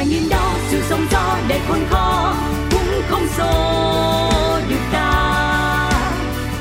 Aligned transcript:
trải 0.00 0.06
nghiệm 0.06 0.28
đó 0.28 0.54
sự 0.68 0.82
sống 0.88 1.06
gió 1.10 1.36
để 1.48 1.60
khôn 1.68 1.78
khó 1.90 2.34
cũng 2.70 3.02
không 3.08 3.26
xô 3.36 3.44
được 4.68 4.80
ta. 4.92 5.90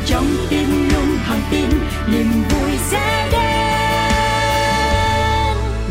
Trong 0.06 0.26
tim 0.50 0.90
luôn 0.94 1.18
thẳng 1.26 1.42
tin 1.52 1.70
niềm 2.12 2.32
vui 2.50 2.72
sẽ 2.90 3.30
đến. 3.32 3.42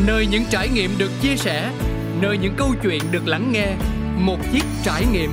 Nơi 0.07 0.27
những 0.27 0.45
trải 0.51 0.69
nghiệm 0.69 0.99
được 0.99 1.11
chia 1.23 1.37
sẻ 1.37 1.71
nơi 2.21 2.39
những 2.39 2.55
câu 2.57 2.75
chuyện 2.83 3.03
được 3.11 3.27
lắng 3.27 3.53
nghe 3.53 3.67
một 4.17 4.39
chiếc 4.53 4.65
trải 4.85 5.05
nghiệm. 5.13 5.31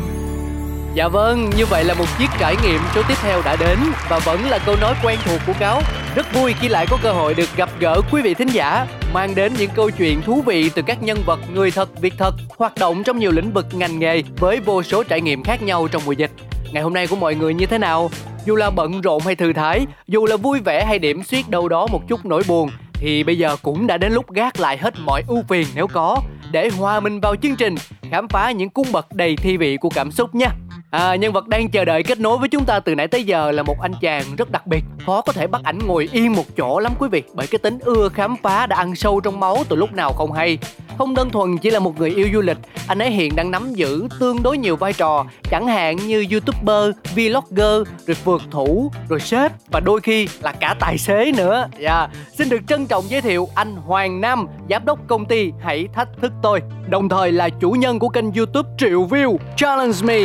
Dạ 0.94 1.08
vâng, 1.08 1.50
như 1.58 1.66
vậy 1.66 1.84
là 1.84 1.94
một 1.94 2.08
chiếc 2.20 2.30
trải 2.40 2.56
nghiệm. 2.64 2.82
Số 2.96 3.02
tiếp 3.08 3.18
theo 3.22 3.42
đã 3.42 3.56
đến 3.56 3.80
và 4.10 4.20
vẫn 4.20 4.46
là 4.50 4.60
câu 4.66 4.76
nói 4.82 4.96
quen 5.04 5.20
thuộc 5.26 5.42
của 5.48 5.54
cáo. 5.60 5.82
Rất 6.16 6.34
vui 6.34 6.54
khi 6.60 6.68
lại 6.68 6.88
có 6.90 6.98
cơ 7.04 7.12
hội 7.12 7.34
được 7.34 7.50
gặp 7.56 7.70
gỡ 7.80 8.02
quý 8.12 8.22
vị 8.22 8.34
thính 8.34 8.50
giả, 8.50 8.88
mang 9.16 9.36
đến 9.36 9.54
những 9.60 9.70
câu 9.76 9.90
chuyện 9.90 10.22
thú 10.22 10.42
vị 10.42 10.70
từ 10.76 10.82
các 10.82 11.04
nhân 11.04 11.18
vật 11.26 11.40
người 11.54 11.72
thật, 11.72 12.02
việc 12.02 12.14
thật, 12.18 12.36
hoạt 12.58 12.74
động 12.80 13.04
trong 13.04 13.20
nhiều 13.20 13.32
lĩnh 13.32 13.54
vực 13.54 13.66
ngành 13.74 14.00
nghề 14.00 14.24
với 14.38 14.60
vô 14.60 14.84
số 14.84 15.04
trải 15.04 15.22
nghiệm 15.22 15.44
khác 15.44 15.64
nhau 15.64 15.88
trong 15.88 16.02
mùa 16.06 16.12
dịch. 16.12 16.32
Ngày 16.72 16.84
hôm 16.84 16.94
nay 16.94 17.08
của 17.08 17.16
mọi 17.16 17.36
người 17.36 17.54
như 17.54 17.66
thế 17.66 17.78
nào? 17.78 18.10
Dù 18.46 18.56
là 18.56 18.70
bận 18.70 19.02
rộn 19.02 19.22
hay 19.26 19.36
thư 19.36 19.54
thái, 19.54 19.86
dù 20.08 20.26
là 20.26 20.38
vui 20.38 20.60
vẻ 20.60 20.86
hay 20.86 21.00
điểm 21.00 21.24
xuyết 21.24 21.50
đâu 21.50 21.70
đó 21.70 21.88
một 21.88 22.08
chút 22.08 22.26
nỗi 22.26 22.44
buồn, 22.48 22.70
thì 22.94 23.24
bây 23.24 23.38
giờ 23.38 23.56
cũng 23.62 23.88
đã 23.88 23.98
đến 23.98 24.14
lúc 24.14 24.32
gác 24.32 24.60
lại 24.60 24.78
hết 24.78 24.94
mọi 25.06 25.24
ưu 25.28 25.44
phiền 25.50 25.68
nếu 25.76 25.88
có 25.88 26.22
để 26.52 26.70
hòa 26.78 27.00
mình 27.00 27.20
vào 27.20 27.36
chương 27.36 27.56
trình 27.56 27.76
khám 28.12 28.28
phá 28.28 28.52
những 28.52 28.70
cung 28.70 28.92
bậc 28.92 29.14
đầy 29.14 29.36
thi 29.36 29.58
vị 29.58 29.78
của 29.78 29.90
cảm 29.90 30.12
xúc 30.12 30.36
nha 30.36 30.48
À, 30.96 31.16
nhân 31.16 31.34
vật 31.34 31.48
đang 31.48 31.70
chờ 31.70 31.86
đợi 31.86 32.04
kết 32.04 32.20
nối 32.20 32.38
với 32.38 32.50
chúng 32.50 32.66
ta 32.66 32.80
từ 32.80 32.96
nãy 32.96 33.08
tới 33.08 33.24
giờ 33.24 33.52
là 33.52 33.64
một 33.64 33.82
anh 33.82 33.94
chàng 34.02 34.24
rất 34.38 34.52
đặc 34.52 34.68
biệt. 34.68 34.84
Khó 35.06 35.22
có 35.22 35.34
thể 35.34 35.48
bắt 35.48 35.62
ảnh 35.64 35.80
ngồi 35.88 36.10
yên 36.12 36.34
một 36.34 36.46
chỗ 36.58 36.80
lắm 36.80 36.94
quý 37.00 37.10
vị 37.12 37.24
Bởi 37.34 37.48
cái 37.48 37.60
tính 37.60 37.80
ưa 37.80 38.10
khám 38.10 38.36
phá 38.44 38.66
đã 38.66 38.76
ăn 38.76 38.96
sâu 38.96 39.20
trong 39.20 39.40
máu 39.40 39.64
từ 39.70 39.76
lúc 39.76 39.94
nào 39.94 40.14
không 40.14 40.32
hay. 40.32 40.58
Không 40.98 41.16
đơn 41.16 41.30
thuần 41.30 41.58
chỉ 41.58 41.70
là 41.70 41.80
một 41.80 42.00
người 42.00 42.10
yêu 42.10 42.30
du 42.34 42.42
lịch 42.42 42.58
Anh 42.88 43.00
ấy 43.00 43.12
hiện 43.12 43.36
đang 43.36 43.52
nắm 43.52 43.74
giữ 43.74 44.08
tương 44.20 44.44
đối 44.44 44.58
nhiều 44.58 44.76
vai 44.76 44.94
trò 44.94 45.26
Chẳng 45.52 45.68
hạn 45.68 45.96
như 45.96 46.26
youtuber, 46.32 46.96
vlogger, 47.16 47.88
rồi 48.08 48.16
phượt 48.16 48.42
thủ, 48.52 48.92
rồi 49.10 49.20
sếp 49.20 49.52
Và 49.72 49.80
đôi 49.80 50.02
khi 50.02 50.28
là 50.42 50.52
cả 50.52 50.76
tài 50.80 50.98
xế 50.98 51.32
nữa. 51.38 51.68
Yeah. 51.80 52.10
Xin 52.38 52.50
được 52.50 52.62
trân 52.68 52.88
trọng 52.88 53.04
giới 53.10 53.22
thiệu 53.22 53.48
anh 53.56 53.76
Hoàng 53.76 54.22
Nam 54.22 54.48
Giám 54.70 54.86
đốc 54.86 55.00
công 55.08 55.26
ty 55.26 55.52
Hãy 55.62 55.88
Thách 55.94 56.10
Thức 56.22 56.32
Tôi 56.42 56.62
Đồng 56.90 57.10
thời 57.10 57.32
là 57.32 57.50
chủ 57.50 57.72
nhân 57.72 58.00
của 58.00 58.10
kênh 58.10 58.32
youtube 58.32 58.70
triệu 58.78 59.08
view. 59.08 59.38
Challenge 59.58 59.98
Me. 60.04 60.20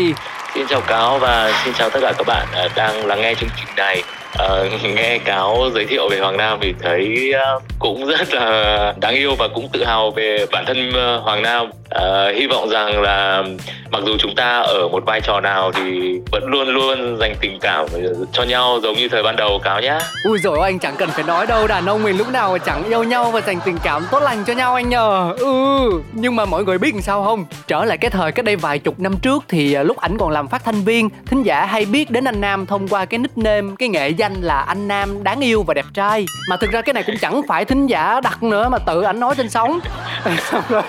Xin 0.60 0.68
chào 0.68 0.80
Cáo 0.80 1.18
và 1.18 1.52
xin 1.64 1.74
chào 1.74 1.90
tất 1.90 2.00
cả 2.02 2.12
các 2.18 2.26
bạn 2.26 2.46
à, 2.52 2.68
đang 2.76 3.06
lắng 3.06 3.20
nghe 3.20 3.34
chương 3.34 3.48
trình 3.56 3.76
này. 3.76 4.02
Uh, 4.34 4.94
nghe 4.96 5.18
cáo 5.18 5.70
giới 5.74 5.86
thiệu 5.86 6.08
về 6.08 6.18
Hoàng 6.18 6.36
Nam 6.36 6.58
thì 6.62 6.74
thấy 6.82 7.32
uh, 7.56 7.62
cũng 7.78 8.06
rất 8.06 8.34
là 8.34 8.94
đáng 9.00 9.14
yêu 9.14 9.34
và 9.38 9.48
cũng 9.54 9.68
tự 9.72 9.84
hào 9.84 10.10
về 10.10 10.46
bản 10.52 10.64
thân 10.66 10.88
uh, 10.88 11.22
Hoàng 11.24 11.42
Nam. 11.42 11.70
Uh, 11.96 12.36
hy 12.36 12.46
vọng 12.46 12.68
rằng 12.68 13.02
là 13.02 13.42
mặc 13.90 14.02
dù 14.06 14.16
chúng 14.18 14.34
ta 14.34 14.60
ở 14.60 14.88
một 14.88 15.04
vai 15.06 15.20
trò 15.20 15.40
nào 15.40 15.72
thì 15.72 16.18
vẫn 16.32 16.42
luôn 16.46 16.68
luôn 16.68 17.16
dành 17.20 17.34
tình 17.40 17.58
cảm 17.60 17.86
cho 18.32 18.42
nhau 18.42 18.80
giống 18.82 18.94
như 18.94 19.08
thời 19.08 19.22
ban 19.22 19.36
đầu 19.36 19.58
cáo 19.62 19.80
nhá. 19.80 19.98
Ui 20.24 20.38
rồi 20.38 20.58
anh 20.60 20.78
chẳng 20.78 20.94
cần 20.98 21.08
phải 21.10 21.24
nói 21.24 21.46
đâu 21.46 21.66
đàn 21.66 21.86
ông 21.86 22.02
mình 22.02 22.16
lúc 22.18 22.28
nào 22.28 22.58
chẳng 22.58 22.84
yêu 22.84 23.04
nhau 23.04 23.30
và 23.30 23.40
dành 23.40 23.58
tình 23.64 23.78
cảm 23.82 24.06
tốt 24.10 24.20
lành 24.22 24.44
cho 24.46 24.52
nhau 24.52 24.74
anh 24.74 24.88
nhờ. 24.88 25.34
Ừ 25.38 26.02
nhưng 26.12 26.36
mà 26.36 26.44
mọi 26.44 26.64
người 26.64 26.78
biết 26.78 26.94
làm 26.94 27.02
sao 27.02 27.24
không? 27.24 27.44
Trở 27.66 27.84
lại 27.84 27.98
cái 27.98 28.10
thời 28.10 28.32
cách 28.32 28.44
đây 28.44 28.56
vài 28.56 28.78
chục 28.78 29.00
năm 29.00 29.16
trước 29.16 29.44
thì 29.48 29.76
lúc 29.76 29.96
ảnh 29.96 30.18
còn 30.18 30.30
làm 30.30 30.48
phát 30.48 30.64
thanh 30.64 30.82
viên, 30.84 31.08
thính 31.26 31.42
giả 31.42 31.64
hay 31.64 31.84
biết 31.84 32.10
đến 32.10 32.24
anh 32.24 32.40
Nam 32.40 32.66
thông 32.66 32.88
qua 32.88 33.04
cái 33.04 33.18
nickname, 33.18 33.68
cái 33.78 33.88
nghệ 33.88 34.08
danh 34.20 34.34
là 34.42 34.60
anh 34.60 34.88
Nam 34.88 35.24
đáng 35.24 35.40
yêu 35.40 35.62
và 35.62 35.74
đẹp 35.74 35.86
trai. 35.94 36.26
Mà 36.48 36.56
thực 36.56 36.70
ra 36.70 36.82
cái 36.82 36.92
này 36.92 37.02
cũng 37.06 37.16
chẳng 37.20 37.42
phải 37.48 37.64
thính 37.64 37.86
giả 37.86 38.20
đặt 38.20 38.42
nữa, 38.42 38.68
mà 38.68 38.78
tự 38.78 39.02
ảnh 39.02 39.20
nói 39.20 39.34
trên 39.36 39.48
sóng. 39.50 39.80
Xong 40.50 40.62
rồi 40.68 40.82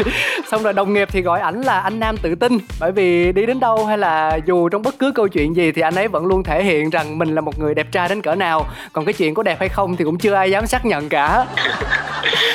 xong 0.52 0.64
rồi 0.64 0.74
đồng 0.74 0.94
nghiệp 0.94 1.08
thì 1.12 1.22
gọi 1.22 1.40
ảnh 1.40 1.62
là 1.62 1.80
anh 1.80 2.00
Nam 2.00 2.18
tự 2.18 2.36
tin. 2.36 2.58
Bởi 2.80 2.92
vì 2.92 3.32
đi 3.32 3.46
đến 3.46 3.60
đâu 3.60 3.86
hay 3.86 3.98
là 3.98 4.40
dù 4.46 4.70
trong 4.70 4.82
bất 4.82 4.96
cứ 5.00 5.12
câu 5.16 5.28
chuyện 5.28 5.56
gì 5.56 5.72
thì 5.72 5.82
anh 5.82 5.96
ấy 5.96 6.08
vẫn 6.08 6.26
luôn 6.26 6.44
thể 6.44 6.64
hiện 6.64 6.90
rằng 6.90 7.18
mình 7.18 7.36
là 7.36 7.42
một 7.42 7.60
người 7.60 7.76
đẹp 7.76 7.88
trai 7.92 8.10
đến 8.10 8.22
cỡ 8.22 8.36
nào. 8.36 8.68
Còn 8.94 9.06
cái 9.06 9.14
chuyện 9.14 9.34
có 9.34 9.44
đẹp 9.44 9.60
hay 9.60 9.70
không 9.70 9.96
thì 9.96 10.06
cũng 10.06 10.18
chưa 10.18 10.34
ai 10.34 10.52
dám 10.52 10.68
xác 10.68 10.86
nhận 10.86 11.10
cả. 11.10 11.46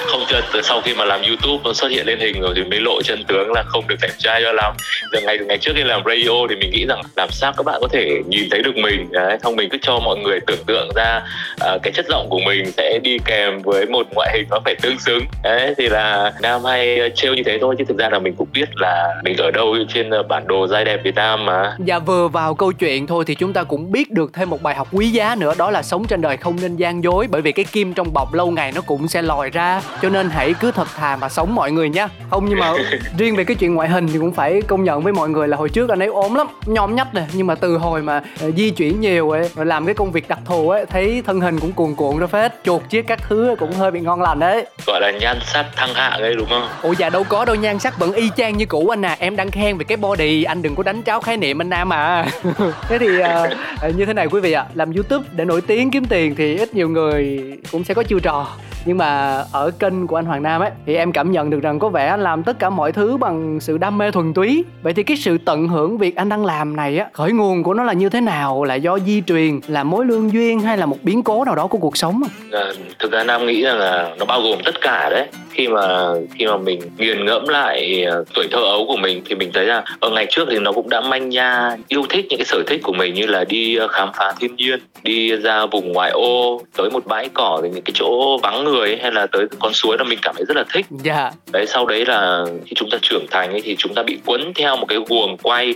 Không 0.07 0.25
chân 0.29 0.45
từ 0.53 0.63
sau 0.63 0.81
khi 0.85 0.95
mà 0.95 1.05
làm 1.05 1.23
youtube 1.23 1.63
nó 1.65 1.73
xuất 1.73 1.89
hiện 1.89 2.07
lên 2.07 2.19
hình 2.21 2.41
rồi 2.41 2.53
thì 2.57 2.65
mới 2.65 2.81
lộ 2.81 3.03
chân 3.03 3.25
tướng 3.29 3.53
là 3.53 3.63
không 3.67 3.87
được 3.89 3.97
đẹp 4.03 4.13
trai 4.19 4.41
cho 4.45 4.53
lắm. 4.53 4.73
Giờ 5.13 5.21
ngày 5.21 5.39
ngày 5.39 5.59
trước 5.59 5.73
khi 5.75 5.83
làm 5.83 6.03
radio 6.05 6.31
thì 6.49 6.57
mình 6.57 6.71
nghĩ 6.71 6.87
rằng 6.89 7.03
làm 7.17 7.29
sao 7.33 7.53
các 7.57 7.67
bạn 7.67 7.79
có 7.81 7.89
thể 7.93 8.23
nhìn 8.29 8.51
thấy 8.51 8.63
được 8.63 8.77
mình. 8.77 9.09
Đấy, 9.11 9.39
xong 9.43 9.57
mình 9.57 9.69
cứ 9.73 9.79
cho 9.83 9.99
mọi 9.99 10.17
người 10.19 10.41
tưởng 10.47 10.65
tượng 10.67 10.89
ra 10.97 11.23
uh, 11.55 11.83
cái 11.83 11.93
chất 11.93 12.07
giọng 12.09 12.27
của 12.31 12.41
mình 12.47 12.73
sẽ 12.73 12.99
đi 13.03 13.19
kèm 13.25 13.63
với 13.63 13.87
một 13.87 14.07
ngoại 14.15 14.31
hình 14.35 14.47
nó 14.51 14.61
phải 14.65 14.75
tương 14.83 14.99
xứng. 14.99 15.25
Đấy 15.43 15.75
thì 15.79 15.89
là 15.89 16.33
nam 16.43 16.65
hay 16.65 16.99
trêu 17.15 17.35
như 17.35 17.43
thế 17.47 17.59
thôi 17.61 17.75
chứ 17.79 17.85
thực 17.89 17.99
ra 17.99 18.09
là 18.11 18.19
mình 18.19 18.35
cũng 18.39 18.49
biết 18.53 18.67
là 18.75 19.15
mình 19.25 19.37
ở 19.37 19.51
đâu 19.51 19.77
trên 19.89 20.11
bản 20.29 20.47
đồ 20.47 20.67
giai 20.67 20.85
đẹp 20.85 21.01
Việt 21.05 21.15
Nam 21.15 21.47
mà. 21.47 21.77
Dạ 21.85 21.99
vừa 21.99 22.29
vào 22.29 22.55
câu 22.55 22.73
chuyện 22.73 23.07
thôi 23.07 23.25
thì 23.27 23.35
chúng 23.35 23.53
ta 23.53 23.63
cũng 23.63 23.93
biết 23.93 24.11
được 24.11 24.33
thêm 24.33 24.51
một 24.51 24.63
bài 24.63 24.75
học 24.75 24.89
quý 24.93 25.09
giá 25.09 25.35
nữa 25.35 25.55
đó 25.59 25.71
là 25.71 25.83
sống 25.83 26.05
trên 26.07 26.21
đời 26.21 26.37
không 26.37 26.57
nên 26.63 26.77
gian 26.77 27.05
dối 27.05 27.27
bởi 27.31 27.43
vì 27.43 27.53
cái 27.53 27.65
kim 27.65 27.95
trong 27.95 28.13
bọc 28.13 28.35
lâu 28.35 28.51
ngày 28.51 28.73
nó 28.75 28.81
cũng 28.81 29.09
sẽ 29.09 29.23
lòi 29.23 29.51
ra 29.51 29.83
cho 30.03 30.09
nên 30.09 30.31
hãy 30.31 30.55
cứ 30.61 30.71
thật 30.71 30.89
thà 30.97 31.17
mà 31.17 31.29
sống 31.29 31.55
mọi 31.55 31.73
người 31.73 31.89
nhé 31.89 32.09
không 32.31 32.47
nhưng 32.49 32.59
mà 32.59 32.73
riêng 33.19 33.37
về 33.37 33.45
cái 33.45 33.57
chuyện 33.57 33.75
ngoại 33.75 33.89
hình 33.89 34.09
thì 34.13 34.19
cũng 34.19 34.33
phải 34.33 34.63
công 34.63 34.85
nhận 34.85 35.03
với 35.03 35.13
mọi 35.13 35.29
người 35.29 35.49
là 35.49 35.57
hồi 35.57 35.69
trước 35.69 35.89
anh 35.89 36.03
ấy 36.03 36.09
ốm 36.09 36.35
lắm 36.35 36.47
nhom 36.67 36.95
nhách 36.95 37.15
này 37.15 37.27
nhưng 37.33 37.47
mà 37.47 37.55
từ 37.55 37.77
hồi 37.77 38.03
mà 38.03 38.23
uh, 38.47 38.55
di 38.57 38.71
chuyển 38.71 39.01
nhiều 39.01 39.31
ấy 39.31 39.51
làm 39.55 39.87
cái 39.87 39.95
công 39.95 40.13
việc 40.13 40.29
đặc 40.29 40.39
thù 40.45 40.56
ấy 40.65 40.87
thấy 40.87 41.23
thân 41.27 41.41
hình 41.41 41.61
cũng 41.61 41.73
cuồn 41.73 41.95
cuộn 41.95 42.19
ra 42.19 42.27
phết. 42.27 42.53
Chuột 42.65 42.83
chiếc 42.89 43.07
các 43.07 43.21
thứ 43.29 43.57
cũng 43.59 43.73
hơi 43.73 43.91
bị 43.91 44.01
ngon 44.01 44.23
lành 44.23 44.39
đấy. 44.39 44.67
Gọi 44.87 45.01
là 45.01 45.11
nhan 45.11 45.39
sắc 45.43 45.67
thăng 45.77 45.95
hạng 45.95 46.21
ấy 46.21 46.35
đúng 46.35 46.49
không? 46.49 46.69
Ủa 46.83 46.93
dạ 46.93 47.11
đâu 47.11 47.25
có 47.25 47.45
đâu 47.45 47.57
nhan 47.57 47.79
sắc 47.79 47.99
vẫn 47.99 48.13
y 48.13 48.31
chang 48.37 48.57
như 48.57 48.67
cũ 48.67 48.89
anh 48.89 49.05
à. 49.05 49.17
Em 49.19 49.37
đang 49.37 49.51
khen 49.51 49.79
về 49.79 49.85
cái 49.85 49.97
body 49.97 50.43
anh 50.43 50.63
đừng 50.63 50.75
có 50.75 50.83
đánh 50.83 51.03
tráo 51.03 51.21
khái 51.21 51.37
niệm 51.37 51.61
anh 51.61 51.71
nam 51.71 51.93
à. 51.93 52.27
Thế 52.89 52.99
thì 52.99 53.09
uh, 53.09 53.97
như 53.97 54.05
thế 54.05 54.13
này 54.13 54.27
quý 54.29 54.41
vị 54.41 54.53
ạ. 54.53 54.63
À, 54.69 54.73
làm 54.75 54.93
youtube 54.93 55.25
để 55.33 55.45
nổi 55.45 55.61
tiếng 55.61 55.91
kiếm 55.91 56.05
tiền 56.05 56.35
thì 56.35 56.57
ít 56.57 56.75
nhiều 56.75 56.89
người 56.89 57.43
cũng 57.73 57.85
sẽ 57.85 57.95
có 57.95 58.03
chiêu 58.03 58.19
trò 58.21 58.47
nhưng 58.87 58.99
mà 58.99 59.43
ở 59.53 59.71
kênh 59.71 60.07
của 60.07 60.17
anh 60.17 60.25
Hoàng 60.25 60.43
Nam 60.43 60.61
ấy 60.61 60.71
thì 60.87 60.95
em 60.95 61.13
cảm 61.13 61.33
nhận 61.33 61.51
được 61.51 61.61
rằng 61.63 61.79
có 61.79 61.89
vẻ 61.89 62.07
anh 62.07 62.23
làm 62.23 62.43
tất 62.43 62.59
cả 62.59 62.71
mọi 62.71 62.93
thứ 62.93 63.17
bằng 63.17 63.61
sự 63.61 63.79
đam 63.79 63.99
mê 63.99 64.11
thuần 64.11 64.35
túy. 64.35 64.65
Vậy 64.83 64.93
thì 64.93 65.03
cái 65.03 65.17
sự 65.17 65.39
tận 65.39 65.69
hưởng 65.69 65.99
việc 65.99 66.17
anh 66.17 66.29
đang 66.29 66.47
làm 66.47 66.77
này 66.77 66.99
á 66.99 67.07
khởi 67.13 67.33
nguồn 67.33 67.63
của 67.63 67.75
nó 67.75 67.85
là 67.85 67.93
như 67.93 68.09
thế 68.09 68.21
nào? 68.21 68.65
Là 68.65 68.75
do 68.75 68.99
di 68.99 69.23
truyền 69.27 69.61
là 69.69 69.85
mối 69.85 70.07
lương 70.07 70.33
duyên 70.33 70.61
hay 70.61 70.79
là 70.79 70.87
một 70.87 70.97
biến 71.03 71.23
cố 71.23 71.45
nào 71.45 71.55
đó 71.55 71.67
của 71.67 71.79
cuộc 71.79 71.97
sống 71.97 72.23
à, 72.53 72.73
thực 72.99 73.13
ra 73.13 73.25
Nam 73.25 73.47
nghĩ 73.47 73.63
rằng 73.63 73.79
là 73.79 74.15
nó 74.19 74.25
bao 74.25 74.43
gồm 74.43 74.59
tất 74.65 74.81
cả 74.81 75.11
đấy. 75.11 75.27
Khi 75.51 75.69
mà 75.69 76.09
khi 76.35 76.47
mà 76.47 76.57
mình 76.57 76.81
nghiền 76.99 77.27
ngẫm 77.27 77.49
lại 77.49 78.05
à, 78.05 78.15
tuổi 78.35 78.49
thơ 78.51 78.59
ấu 78.59 78.85
của 78.89 78.97
mình 78.97 79.23
thì 79.25 79.35
mình 79.35 79.51
thấy 79.53 79.65
là 79.65 79.85
ở 80.01 80.11
ngày 80.11 80.27
trước 80.31 80.49
thì 80.51 80.59
nó 80.59 80.73
cũng 80.73 80.91
đã 80.91 81.01
manh 81.01 81.29
nha 81.29 81.77
yêu 81.89 82.03
thích 82.09 82.27
những 82.29 82.39
cái 82.39 82.45
sở 82.45 82.63
thích 82.67 82.81
của 82.83 82.93
mình 82.93 83.15
như 83.15 83.27
là 83.27 83.45
đi 83.45 83.77
à, 83.77 83.87
khám 83.89 84.11
phá 84.19 84.33
thiên 84.41 84.57
nhiên 84.57 84.79
đi 85.03 85.37
ra 85.37 85.67
vùng 85.67 85.93
ngoại 85.93 86.11
ô 86.11 86.61
tới 86.77 86.91
một 86.91 87.07
bãi 87.07 87.29
cỏ 87.35 87.61
thì 87.63 87.69
những 87.69 87.83
cái 87.83 87.93
chỗ 87.95 88.39
vắng 88.43 88.65
người 88.65 88.76
hay 89.03 89.13
là 89.13 89.27
tới 89.33 89.47
con 89.59 89.73
suối 89.73 89.99
là 89.99 90.05
mình 90.05 90.19
cảm 90.23 90.35
thấy 90.35 90.45
rất 90.49 90.57
là 90.57 90.65
thích. 90.73 90.87
Dạ. 90.91 91.17
Yeah. 91.17 91.35
đấy 91.53 91.67
sau 91.67 91.87
đấy 91.87 92.07
là 92.07 92.45
khi 92.67 92.73
chúng 92.77 92.91
ta 92.91 92.99
trưởng 93.03 93.27
thành 93.31 93.51
ấy, 93.51 93.61
thì 93.65 93.77
chúng 93.79 93.95
ta 93.95 94.03
bị 94.03 94.19
quấn 94.27 94.53
theo 94.55 94.77
một 94.77 94.87
cái 94.89 94.99
guồng 95.09 95.37
quay 95.43 95.75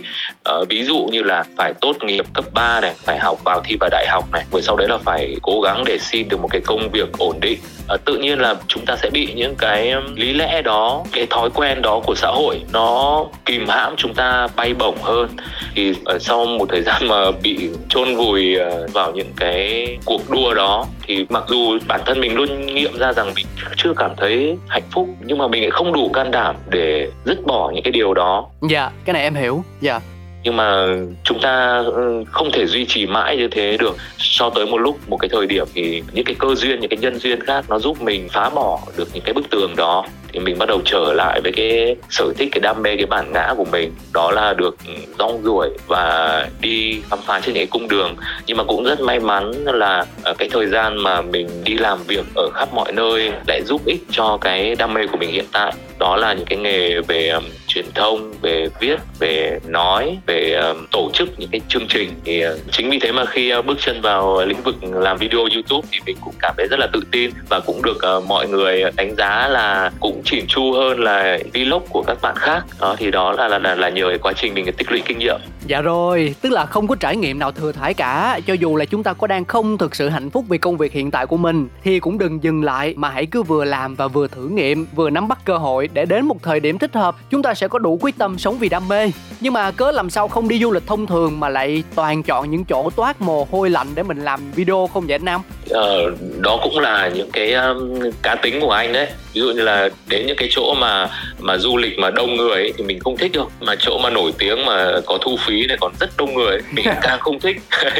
uh, 0.49 0.69
ví 0.69 0.83
dụ 0.83 1.07
như 1.11 1.23
là 1.23 1.43
phải 1.57 1.73
tốt 1.81 2.03
nghiệp 2.03 2.25
cấp 2.33 2.45
3 2.53 2.81
này 2.81 2.93
phải 2.97 3.19
học 3.19 3.39
vào 3.45 3.61
thi 3.65 3.75
vào 3.79 3.89
đại 3.89 4.07
học 4.09 4.25
này 4.31 4.43
rồi 4.51 4.61
sau 4.61 4.75
đấy 4.75 4.87
là 4.87 4.97
phải 4.97 5.35
cố 5.41 5.61
gắng 5.61 5.83
để 5.85 5.97
xin 5.97 6.29
được 6.29 6.39
một 6.41 6.47
cái 6.51 6.61
công 6.65 6.89
việc 6.91 7.17
ổn 7.17 7.39
định. 7.41 7.59
Uh, 7.93 8.05
tự 8.05 8.17
nhiên 8.17 8.39
là 8.39 8.55
chúng 8.67 8.85
ta 8.85 8.95
sẽ 8.95 9.09
bị 9.09 9.33
những 9.35 9.55
cái 9.55 9.93
lý 10.15 10.33
lẽ 10.33 10.61
đó 10.61 11.03
cái 11.11 11.25
thói 11.29 11.49
quen 11.49 11.81
đó 11.81 12.01
của 12.05 12.15
xã 12.15 12.27
hội 12.27 12.61
nó 12.73 13.25
kìm 13.45 13.67
hãm 13.67 13.95
chúng 13.97 14.13
ta 14.13 14.47
bay 14.55 14.73
bổng 14.73 14.97
hơn. 15.01 15.29
Thì 15.75 15.93
ở 16.05 16.19
sau 16.19 16.45
một 16.45 16.65
thời 16.69 16.81
gian 16.81 17.07
mà 17.07 17.31
bị 17.31 17.69
chôn 17.89 18.15
vùi 18.15 18.55
vào 18.93 19.11
những 19.11 19.31
cái 19.37 19.87
cuộc 20.05 20.29
đua 20.29 20.53
đó 20.53 20.85
thì 21.11 21.25
mặc 21.29 21.43
dù 21.47 21.79
bản 21.87 22.01
thân 22.05 22.19
mình 22.19 22.35
luôn 22.35 22.65
nghiệm 22.65 22.97
ra 22.97 23.13
rằng 23.13 23.31
mình 23.35 23.45
chưa 23.77 23.93
cảm 23.97 24.11
thấy 24.17 24.57
hạnh 24.67 24.83
phúc, 24.91 25.09
nhưng 25.25 25.37
mà 25.37 25.47
mình 25.47 25.61
lại 25.61 25.71
không 25.71 25.93
đủ 25.93 26.09
can 26.13 26.31
đảm 26.31 26.55
để 26.69 27.09
dứt 27.25 27.45
bỏ 27.45 27.71
những 27.73 27.83
cái 27.83 27.91
điều 27.91 28.13
đó. 28.13 28.45
Dạ 28.69 28.91
cái 29.05 29.13
này 29.13 29.23
em 29.23 29.35
hiểu. 29.35 29.63
Dạ 29.81 29.99
nhưng 30.43 30.57
mà 30.57 30.87
chúng 31.23 31.39
ta 31.41 31.83
ừ, 31.85 32.23
không 32.31 32.51
thể 32.51 32.65
duy 32.65 32.85
trì 32.85 33.05
mãi 33.05 33.37
như 33.37 33.47
thế 33.47 33.77
được. 33.77 33.97
Cho 34.17 34.49
tới 34.49 34.65
một 34.65 34.77
lúc, 34.77 34.99
một 35.07 35.17
cái 35.17 35.29
thời 35.29 35.45
điểm 35.45 35.65
thì 35.73 36.03
những 36.11 36.25
cái 36.25 36.35
cơ 36.39 36.55
duyên, 36.55 36.79
những 36.79 36.89
cái 36.89 36.99
nhân 36.99 37.19
duyên 37.19 37.39
khác 37.39 37.65
nó 37.69 37.79
giúp 37.79 38.01
mình 38.01 38.27
phá 38.31 38.49
bỏ 38.49 38.79
được 38.97 39.07
những 39.13 39.23
cái 39.23 39.33
bức 39.33 39.49
tường 39.49 39.75
đó. 39.75 40.05
Thì 40.33 40.39
mình 40.39 40.57
bắt 40.59 40.65
đầu 40.69 40.81
trở 40.85 41.13
lại 41.13 41.41
với 41.43 41.51
cái 41.51 41.95
sở 42.09 42.33
thích, 42.37 42.49
cái 42.51 42.59
đam 42.59 42.81
mê, 42.81 42.95
cái 42.95 43.05
bản 43.05 43.31
ngã 43.33 43.53
của 43.57 43.65
mình. 43.71 43.93
Đó 44.13 44.31
là 44.31 44.53
được 44.53 44.77
rong 45.19 45.41
ruổi 45.43 45.69
và 45.87 46.47
đi 46.61 47.01
khám 47.09 47.19
phá 47.25 47.39
trên 47.39 47.53
những 47.53 47.61
cái 47.61 47.67
cung 47.71 47.87
đường. 47.87 48.15
Nhưng 48.45 48.57
mà 48.57 48.63
cũng 48.63 48.83
rất 48.83 48.99
may 48.99 49.19
mắn 49.19 49.51
là 49.65 50.05
ờ, 50.23 50.33
cái 50.37 50.49
thời 50.49 50.67
gian 50.67 50.97
mà 50.97 51.21
mình 51.21 51.47
đi 51.63 51.73
làm 51.73 52.03
việc 52.03 52.25
ở 52.35 52.49
khắp 52.53 52.73
mọi 52.73 52.91
nơi 52.91 53.31
lại 53.47 53.61
giúp 53.65 53.81
ích 53.85 54.01
cho 54.11 54.37
cái 54.41 54.75
đam 54.75 54.93
mê 54.93 55.07
của 55.07 55.17
mình 55.17 55.31
hiện 55.31 55.45
tại. 55.51 55.73
Đó 55.99 56.15
là 56.15 56.33
những 56.33 56.45
cái 56.45 56.57
nghề 56.57 57.01
về 57.01 57.31
truyền 57.73 57.85
thông 57.95 58.33
về 58.41 58.67
viết 58.79 58.99
về 59.19 59.59
nói 59.67 60.17
về 60.27 60.53
um, 60.53 60.85
tổ 60.91 61.09
chức 61.13 61.29
những 61.39 61.49
cái 61.51 61.61
chương 61.67 61.87
trình 61.89 62.09
thì 62.25 62.47
uh, 62.47 62.53
chính 62.71 62.89
vì 62.89 62.99
thế 62.99 63.11
mà 63.11 63.25
khi 63.25 63.55
uh, 63.55 63.65
bước 63.65 63.77
chân 63.81 64.01
vào 64.01 64.45
lĩnh 64.45 64.61
vực 64.63 64.75
làm 64.83 65.17
video 65.17 65.39
youtube 65.39 65.87
thì 65.91 65.99
mình 66.05 66.17
cũng 66.21 66.33
cảm 66.39 66.53
thấy 66.57 66.67
rất 66.67 66.79
là 66.79 66.87
tự 66.93 66.99
tin 67.11 67.31
và 67.49 67.59
cũng 67.59 67.81
được 67.83 67.97
uh, 68.17 68.25
mọi 68.27 68.47
người 68.47 68.83
đánh 68.95 69.15
giá 69.15 69.47
là 69.47 69.91
cũng 69.99 70.21
chỉn 70.25 70.45
chu 70.47 70.73
hơn 70.73 70.99
là 70.99 71.37
vlog 71.53 71.83
của 71.89 72.03
các 72.07 72.17
bạn 72.21 72.35
khác. 72.35 72.63
Đó 72.79 72.95
thì 72.97 73.11
đó 73.11 73.31
là 73.31 73.47
là 73.47 73.59
là, 73.59 73.75
là 73.75 73.89
nhờ 73.89 74.17
quá 74.21 74.33
trình 74.35 74.53
mình 74.53 74.65
tích 74.77 74.91
lũy 74.91 75.01
kinh 75.05 75.17
nghiệm. 75.19 75.39
Dạ 75.67 75.81
rồi 75.81 76.35
tức 76.41 76.51
là 76.51 76.65
không 76.65 76.87
có 76.87 76.95
trải 76.95 77.15
nghiệm 77.15 77.39
nào 77.39 77.51
thừa 77.51 77.71
thải 77.71 77.93
cả 77.93 78.39
cho 78.47 78.53
dù 78.53 78.75
là 78.75 78.85
chúng 78.85 79.03
ta 79.03 79.13
có 79.13 79.27
đang 79.27 79.45
không 79.45 79.77
thực 79.77 79.95
sự 79.95 80.09
hạnh 80.09 80.29
phúc 80.29 80.45
vì 80.49 80.57
công 80.57 80.77
việc 80.77 80.93
hiện 80.93 81.11
tại 81.11 81.25
của 81.25 81.37
mình 81.37 81.67
thì 81.83 81.99
cũng 81.99 82.17
đừng 82.17 82.43
dừng 82.43 82.63
lại 82.63 82.93
mà 82.97 83.09
hãy 83.09 83.25
cứ 83.25 83.43
vừa 83.43 83.65
làm 83.65 83.95
và 83.95 84.07
vừa 84.07 84.27
thử 84.27 84.47
nghiệm 84.47 84.85
vừa 84.95 85.09
nắm 85.09 85.27
bắt 85.27 85.39
cơ 85.45 85.57
hội 85.57 85.89
để 85.93 86.05
đến 86.05 86.25
một 86.25 86.37
thời 86.43 86.59
điểm 86.59 86.77
thích 86.77 86.93
hợp 86.93 87.15
chúng 87.29 87.43
ta 87.43 87.53
sẽ 87.61 87.67
có 87.67 87.79
đủ 87.79 87.97
quyết 88.01 88.17
tâm 88.17 88.37
sống 88.39 88.57
vì 88.59 88.69
đam 88.69 88.87
mê. 88.87 89.11
Nhưng 89.39 89.53
mà 89.53 89.71
cớ 89.71 89.91
làm 89.91 90.09
sao 90.09 90.27
không 90.27 90.47
đi 90.47 90.59
du 90.59 90.71
lịch 90.71 90.87
thông 90.87 91.07
thường 91.07 91.39
mà 91.39 91.49
lại 91.49 91.83
toàn 91.95 92.23
chọn 92.23 92.51
những 92.51 92.65
chỗ 92.65 92.89
toát 92.95 93.21
mồ 93.21 93.47
hôi 93.51 93.69
lạnh 93.69 93.87
để 93.95 94.03
mình 94.03 94.23
làm 94.23 94.51
video 94.51 94.89
không 94.93 95.07
vậy 95.07 95.15
anh 95.15 95.25
nam? 95.25 95.41
Ờ, 95.69 96.11
đó 96.39 96.59
cũng 96.63 96.79
là 96.79 97.09
những 97.15 97.31
cái 97.31 97.53
um, 97.53 97.99
cá 98.21 98.35
tính 98.35 98.61
của 98.61 98.71
anh 98.71 98.93
đấy. 98.93 99.07
Ví 99.33 99.41
dụ 99.41 99.47
như 99.47 99.61
là 99.61 99.89
đến 100.07 100.25
những 100.27 100.37
cái 100.37 100.47
chỗ 100.51 100.73
mà 100.73 101.09
mà 101.39 101.57
du 101.57 101.77
lịch 101.77 101.99
mà 101.99 102.09
đông 102.09 102.35
người 102.35 102.51
ấy, 102.51 102.73
thì 102.77 102.83
mình 102.83 102.99
không 102.99 103.17
thích 103.17 103.31
đâu. 103.33 103.49
Mà 103.59 103.75
chỗ 103.79 103.97
mà 104.03 104.09
nổi 104.09 104.31
tiếng 104.37 104.65
mà 104.65 104.91
có 105.05 105.17
thu 105.21 105.37
phí 105.47 105.67
này 105.67 105.77
còn 105.81 105.93
rất 105.99 106.09
đông 106.17 106.33
người 106.33 106.51
ấy, 106.51 106.61
mình 106.71 106.85
càng 107.01 107.19
không 107.19 107.39
thích. 107.39 107.57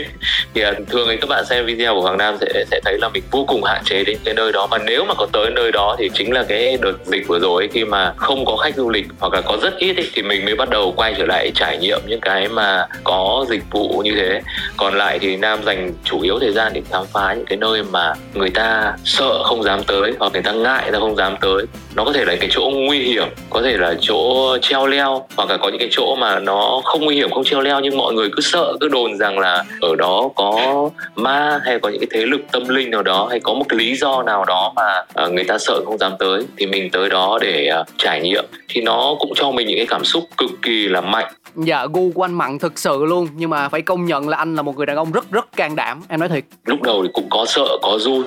Thì 0.54 0.64
uh, 0.66 0.90
thường 0.90 1.08
thì 1.10 1.18
các 1.18 1.30
bạn 1.30 1.46
xem 1.46 1.66
video 1.66 1.96
của 1.96 2.02
Hoàng 2.02 2.18
Nam 2.18 2.36
sẽ 2.42 2.66
sẽ 2.72 2.80
thấy 2.86 2.98
là 3.02 3.10
mình 3.10 3.24
vô 3.32 3.46
cùng 3.48 3.64
hạn 3.64 3.82
chế 3.86 4.04
đến 4.04 4.18
cái 4.24 4.34
nơi 4.34 4.52
đó. 4.52 4.68
Mà 4.72 4.78
nếu 4.78 5.06
mà 5.06 5.14
có 5.14 5.28
tới 5.32 5.52
nơi 5.56 5.72
đó 5.72 5.96
thì 6.00 6.10
chính 6.14 6.34
là 6.34 6.44
cái 6.44 6.78
đợt 6.82 7.06
dịch 7.06 7.28
vừa 7.28 7.40
rồi 7.40 7.64
ấy, 7.64 7.70
khi 7.74 7.86
mà 7.86 8.14
không 8.18 8.46
có 8.46 8.58
khách 8.58 8.76
du 8.76 8.90
lịch 8.90 9.08
hoặc 9.20 9.34
là 9.34 9.42
có 9.42 9.51
có 9.52 9.58
rất 9.62 9.78
ít 9.78 9.98
ấy, 9.98 10.10
thì 10.14 10.22
mình 10.22 10.46
mới 10.46 10.56
bắt 10.56 10.70
đầu 10.70 10.94
quay 10.98 11.14
trở 11.18 11.26
lại 11.26 11.52
trải 11.56 11.78
nghiệm 11.78 12.00
những 12.08 12.22
cái 12.22 12.48
mà 12.48 12.88
có 13.04 13.46
dịch 13.50 13.64
vụ 13.72 14.02
như 14.06 14.12
thế. 14.16 14.42
Còn 14.78 14.94
lại 14.94 15.20
thì 15.20 15.38
Nam 15.38 15.60
dành 15.66 15.94
chủ 16.04 16.22
yếu 16.22 16.40
thời 16.40 16.52
gian 16.52 16.74
để 16.74 16.82
khám 16.92 17.06
phá 17.14 17.34
những 17.34 17.46
cái 17.46 17.58
nơi 17.58 17.84
mà 17.84 18.14
người 18.34 18.50
ta 18.50 18.94
sợ 19.04 19.44
không 19.44 19.64
dám 19.64 19.84
tới 19.84 20.14
hoặc 20.20 20.34
người 20.34 20.42
ta 20.42 20.52
ngại 20.52 20.90
ta 20.92 21.00
không 21.00 21.16
dám 21.16 21.36
tới. 21.42 21.66
Nó 21.96 22.04
có 22.04 22.14
thể 22.14 22.26
là 22.26 22.36
cái 22.36 22.50
chỗ 22.52 22.72
nguy 22.74 23.00
hiểm 23.00 23.28
có 23.50 23.62
thể 23.62 23.78
là 23.78 23.94
chỗ 24.02 24.58
treo 24.62 24.88
leo 24.88 25.26
hoặc 25.38 25.50
là 25.50 25.58
có 25.58 25.70
những 25.70 25.80
cái 25.80 25.90
chỗ 25.92 26.16
mà 26.16 26.40
nó 26.40 26.82
không 26.84 27.06
nguy 27.06 27.16
hiểm 27.16 27.32
không 27.32 27.44
treo 27.44 27.62
leo 27.62 27.80
nhưng 27.80 27.98
mọi 27.98 28.14
người 28.14 28.30
cứ 28.36 28.42
sợ 28.42 28.74
cứ 28.80 28.88
đồn 28.88 29.18
rằng 29.18 29.40
là 29.40 29.64
ở 29.82 29.96
đó 29.98 30.30
có 30.36 30.90
ma 31.16 31.60
hay 31.66 31.80
có 31.80 31.90
những 31.90 32.00
cái 32.00 32.08
thế 32.12 32.26
lực 32.26 32.42
tâm 32.52 32.70
linh 32.70 32.92
nào 32.92 33.04
đó 33.04 33.28
hay 33.30 33.40
có 33.40 33.54
một 33.54 33.66
cái 33.70 33.80
lý 33.80 33.96
do 33.96 34.24
nào 34.24 34.46
đó 34.46 34.74
mà 34.76 35.04
à, 35.14 35.28
người 35.28 35.44
ta 35.44 35.58
sợ 35.58 35.82
không 35.86 35.98
dám 35.98 36.12
tới. 36.20 36.42
Thì 36.58 36.66
mình 36.66 36.90
tới 36.92 37.10
đó 37.10 37.38
để 37.42 37.68
à, 37.68 37.84
trải 37.98 38.22
nghiệm. 38.22 38.46
Thì 38.70 38.82
nó 38.82 39.16
cũng 39.20 39.34
cho 39.42 39.52
mình 39.52 39.68
những 39.68 39.78
cái 39.78 39.88
cảm 39.90 40.06
xúc 40.06 40.24
cực 40.38 40.50
kỳ 40.62 40.88
là 40.88 41.02
mạnh. 41.02 41.34
Dạ 41.56 41.86
gu 41.94 42.12
của 42.12 42.26
anh 42.26 42.34
mặn 42.34 42.60
thực 42.60 42.80
sự 42.80 43.06
luôn 43.06 43.28
Nhưng 43.36 43.50
mà 43.50 43.70
phải 43.70 43.82
công 43.82 44.06
nhận 44.06 44.30
là 44.30 44.38
anh 44.38 44.56
là 44.56 44.62
một 44.62 44.78
người 44.78 44.86
đàn 44.86 44.98
ông 44.98 45.12
rất 45.12 45.32
rất 45.32 45.52
can 45.56 45.76
đảm 45.76 46.02
Em 46.08 46.20
nói 46.20 46.30
thiệt. 46.30 46.44
Lúc 46.66 46.82
đầu 46.82 47.04
thì 47.04 47.10
cũng 47.14 47.28
có 47.30 47.46
sợ 47.48 47.78
có 47.82 47.98
run. 48.00 48.24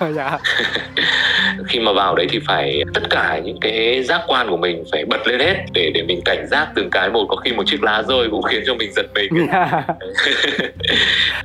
Dạ. 0.16 0.38
Khi 1.68 1.80
mà 1.80 1.92
vào 1.92 2.14
đấy 2.14 2.26
thì 2.30 2.38
phải 2.46 2.82
Tất 2.94 3.02
cả 3.10 3.40
những 3.44 3.60
cái 3.60 4.02
giác 4.02 4.20
quan 4.26 4.50
của 4.50 4.56
mình 4.56 4.84
Phải 4.92 5.04
bật 5.04 5.26
lên 5.26 5.40
hết 5.40 5.54
để 5.72 5.90
để 5.94 6.02
mình 6.02 6.20
cảnh 6.24 6.46
giác 6.50 6.68
từng 6.74 6.90
cái 6.90 7.10
một. 7.10 7.26
Có 7.28 7.36
khi 7.36 7.52
một 7.52 7.62
chiếc 7.66 7.82
lá 7.82 8.02
rơi 8.08 8.28
cũng 8.30 8.42
khiến 8.42 8.62
cho 8.66 8.74
mình 8.74 8.92
giật 8.92 9.06
mình. 9.14 9.32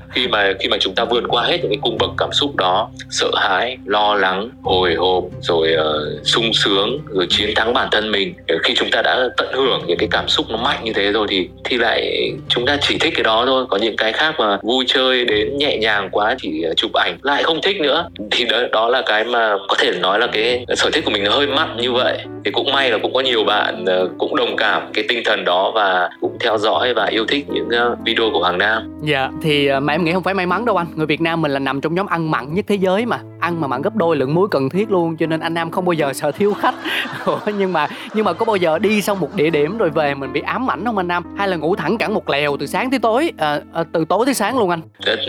Khi 0.09 0.27
mà 0.27 0.53
khi 0.59 0.69
mà 0.69 0.77
chúng 0.79 0.95
ta 0.95 1.05
vượt 1.05 1.23
qua 1.27 1.43
hết 1.43 1.57
những 1.61 1.71
cái 1.71 1.79
cung 1.81 1.97
bậc 1.97 2.09
cảm 2.17 2.29
xúc 2.31 2.55
đó 2.55 2.89
Sợ 3.09 3.31
hãi, 3.35 3.77
lo 3.85 4.15
lắng, 4.15 4.49
hồi 4.63 4.95
hộp 4.95 5.23
Rồi 5.41 5.75
uh, 5.75 6.27
sung 6.27 6.53
sướng 6.53 6.99
Rồi 7.09 7.27
chiến 7.29 7.49
thắng 7.55 7.73
bản 7.73 7.87
thân 7.91 8.11
mình 8.11 8.33
Khi 8.63 8.73
chúng 8.75 8.91
ta 8.91 9.01
đã 9.01 9.29
tận 9.37 9.53
hưởng 9.53 9.83
những 9.87 9.97
cái 9.97 10.09
cảm 10.11 10.27
xúc 10.27 10.45
nó 10.49 10.57
mạnh 10.57 10.83
như 10.83 10.93
thế 10.93 11.11
rồi 11.11 11.27
thì 11.29 11.49
thì 11.63 11.77
lại 11.77 12.31
chúng 12.49 12.65
ta 12.65 12.77
chỉ 12.81 12.97
thích 12.97 13.13
cái 13.15 13.23
đó 13.23 13.43
thôi. 13.45 13.65
Có 13.69 13.77
những 13.77 13.95
cái 13.95 14.13
khác 14.13 14.35
mà 14.39 14.57
vui 14.63 14.85
chơi 14.87 15.25
đến 15.25 15.57
nhẹ 15.57 15.77
nhàng 15.77 16.09
quá 16.11 16.35
chỉ 16.41 16.65
chụp 16.77 16.93
ảnh 16.93 17.17
lại 17.23 17.43
không 17.43 17.61
thích 17.61 17.81
nữa. 17.81 18.09
Thì 18.31 18.45
đó, 18.45 18.59
đó 18.71 18.89
là 18.89 19.01
cái 19.05 19.23
mà 19.23 19.55
có 19.67 19.75
thể 19.79 19.91
nói 19.91 20.10
nói 20.11 20.19
là 20.19 20.27
cái 20.33 20.65
sở 20.75 20.89
thích 20.93 21.05
của 21.05 21.11
mình 21.11 21.23
nó 21.23 21.31
hơi 21.31 21.47
mặn 21.47 21.77
như 21.77 21.91
vậy 21.91 22.17
thì 22.45 22.51
cũng 22.51 22.71
may 22.71 22.91
là 22.91 22.97
cũng 23.01 23.13
có 23.13 23.19
nhiều 23.19 23.43
bạn 23.43 23.85
ờ, 23.85 24.09
cũng 24.17 24.35
đồng 24.35 24.55
cảm 24.57 24.81
cái 24.93 25.05
tinh 25.09 25.21
thần 25.25 25.45
đó 25.45 25.71
và 25.75 26.09
cũng 26.21 26.37
theo 26.39 26.57
dõi 26.57 26.93
và 26.93 27.05
yêu 27.05 27.25
thích 27.25 27.45
những 27.49 27.69
ờ, 27.69 27.95
video 28.05 28.29
của 28.33 28.39
Hoàng 28.39 28.57
Nam. 28.57 28.99
Dạ 29.01 29.29
thì 29.41 29.67
ờ, 29.67 29.79
mà 29.79 29.93
em 29.93 30.03
nghĩ 30.03 30.11
không 30.13 30.23
phải 30.23 30.33
may 30.33 30.45
mắn 30.45 30.65
đâu 30.65 30.77
anh. 30.77 30.87
Người 30.95 31.05
Việt 31.05 31.21
Nam 31.21 31.41
mình 31.41 31.51
là 31.51 31.59
nằm 31.59 31.81
trong 31.81 31.95
nhóm 31.95 32.05
ăn 32.05 32.31
mặn 32.31 32.53
nhất 32.53 32.65
thế 32.67 32.75
giới 32.75 33.05
mà 33.05 33.19
ăn 33.41 33.61
mà 33.61 33.67
mặn 33.67 33.81
gấp 33.81 33.95
đôi 33.95 34.15
lượng 34.15 34.33
muối 34.33 34.47
cần 34.51 34.69
thiết 34.69 34.91
luôn 34.91 35.17
cho 35.17 35.25
nên 35.25 35.39
anh 35.39 35.53
Nam 35.53 35.71
không 35.71 35.85
bao 35.85 35.93
giờ 35.93 36.13
sợ 36.13 36.31
thiếu 36.31 36.53
khách. 36.53 36.75
nhưng 37.57 37.73
mà 37.73 37.87
nhưng 38.13 38.25
mà 38.25 38.33
có 38.33 38.45
bao 38.45 38.55
giờ 38.55 38.79
đi 38.79 39.01
xong 39.01 39.19
một 39.19 39.35
địa 39.35 39.49
điểm 39.49 39.77
rồi 39.77 39.89
về 39.89 40.13
mình 40.13 40.33
bị 40.33 40.41
ám 40.41 40.71
ảnh 40.71 40.85
không 40.85 40.97
anh 40.97 41.07
Nam? 41.07 41.23
Hay 41.37 41.47
là 41.47 41.57
ngủ 41.57 41.75
thẳng 41.75 41.97
cẳng 41.97 42.13
một 42.13 42.29
lèo 42.29 42.57
từ 42.57 42.65
sáng 42.65 42.89
tới 42.91 42.99
tối, 42.99 43.31
à, 43.37 43.59
à, 43.73 43.83
từ 43.93 44.05
tối 44.05 44.25
tới 44.25 44.33
sáng 44.33 44.59
luôn 44.59 44.69
anh? 44.69 44.81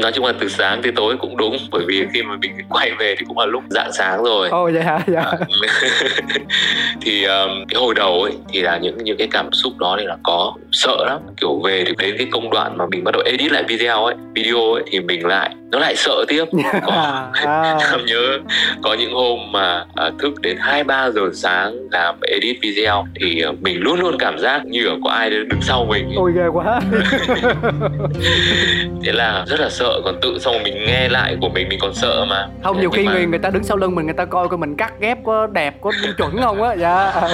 Nói 0.03 0.13
chung 0.13 0.25
là 0.25 0.33
từ 0.41 0.49
sáng 0.49 0.83
tới 0.83 0.93
tối 0.93 1.17
cũng 1.21 1.37
đúng 1.37 1.57
bởi 1.71 1.85
vì 1.89 2.07
khi 2.15 2.23
mà 2.23 2.37
mình 2.37 2.53
quay 2.69 2.91
về 2.99 3.15
thì 3.19 3.25
cũng 3.29 3.39
là 3.39 3.47
lúc 3.47 3.63
rạng 3.71 3.93
sáng 3.93 4.25
rồi. 4.25 4.49
Ồ 4.49 4.65
oh, 4.65 4.73
vậy 4.73 4.83
hả? 4.83 5.01
Dạ. 5.07 5.21
À, 5.21 5.39
thì 7.01 7.25
um, 7.25 7.65
cái 7.69 7.81
hồi 7.81 7.95
đầu 7.95 8.23
ấy 8.23 8.33
thì 8.49 8.61
là 8.61 8.79
những 8.79 8.99
những 9.05 9.17
cái 9.19 9.29
cảm 9.31 9.53
xúc 9.53 9.73
đó 9.79 9.97
thì 9.99 10.05
là 10.05 10.17
có 10.23 10.55
sợ 10.73 10.97
lắm 11.07 11.21
kiểu 11.41 11.61
về 11.65 11.85
thì 11.87 11.93
đến 11.99 12.15
cái 12.19 12.27
công 12.31 12.51
đoạn 12.51 12.77
mà 12.77 12.87
mình 12.87 13.05
bắt 13.05 13.11
đầu 13.13 13.23
edit 13.27 13.53
lại 13.53 13.65
video 13.69 14.05
ấy 14.05 14.15
video 14.35 14.73
ấy 14.73 14.83
thì 14.87 15.01
mình 15.01 15.27
lại 15.27 15.55
nó 15.71 15.79
lại 15.79 15.97
sợ 15.97 16.25
tiếp 16.29 16.45
có 16.87 16.93
à. 17.33 17.79
Nhớ 18.07 18.39
có 18.83 18.95
những 18.95 19.15
hôm 19.15 19.53
mà 19.53 19.85
à, 19.95 20.11
thức 20.19 20.41
đến 20.41 20.57
hai 20.61 20.85
ba 20.85 21.11
giờ 21.11 21.31
sáng 21.35 21.77
làm 21.91 22.15
edit 22.21 22.57
video 22.63 23.07
thì 23.21 23.43
à, 23.43 23.51
mình 23.61 23.81
luôn 23.81 24.01
luôn 24.01 24.17
cảm 24.19 24.39
giác 24.39 24.67
như 24.67 24.89
có 25.05 25.11
ai 25.11 25.31
đứng 25.31 25.63
sau 25.63 25.85
mình 25.85 26.13
ôi 26.17 26.33
ghê 26.37 26.47
quá. 26.53 26.81
Thế 29.05 29.13
là 29.13 29.45
rất 29.47 29.61
là 29.61 29.71
sợ 29.71 30.01
còn 30.05 30.21
tự 30.23 30.39
xong 30.39 30.63
mình 30.63 30.85
nghe 30.87 31.09
lại 31.09 31.37
của 31.41 31.49
mình 31.49 31.69
mình 31.69 31.79
còn 31.83 31.95
sợ 31.95 32.25
mà. 32.25 32.47
Không 32.63 32.81
nhiều 32.81 32.91
khi 32.91 33.07
mà... 33.07 33.13
người 33.13 33.27
người 33.27 33.39
ta 33.39 33.51
đứng 33.51 33.65
sau 33.65 33.77
lưng 33.77 33.95
mình 33.95 34.07
người 34.07 34.15
ta 34.15 34.25
coi 34.25 34.49
coi 34.49 34.59
mình 34.59 34.77
cắt 34.77 34.93
ghép 35.01 35.19
có 35.25 35.47
đẹp 35.47 35.75
có 35.81 35.93
chuẩn 36.19 36.43
không 36.43 36.63
á 36.63 36.75
dạ. 36.79 37.13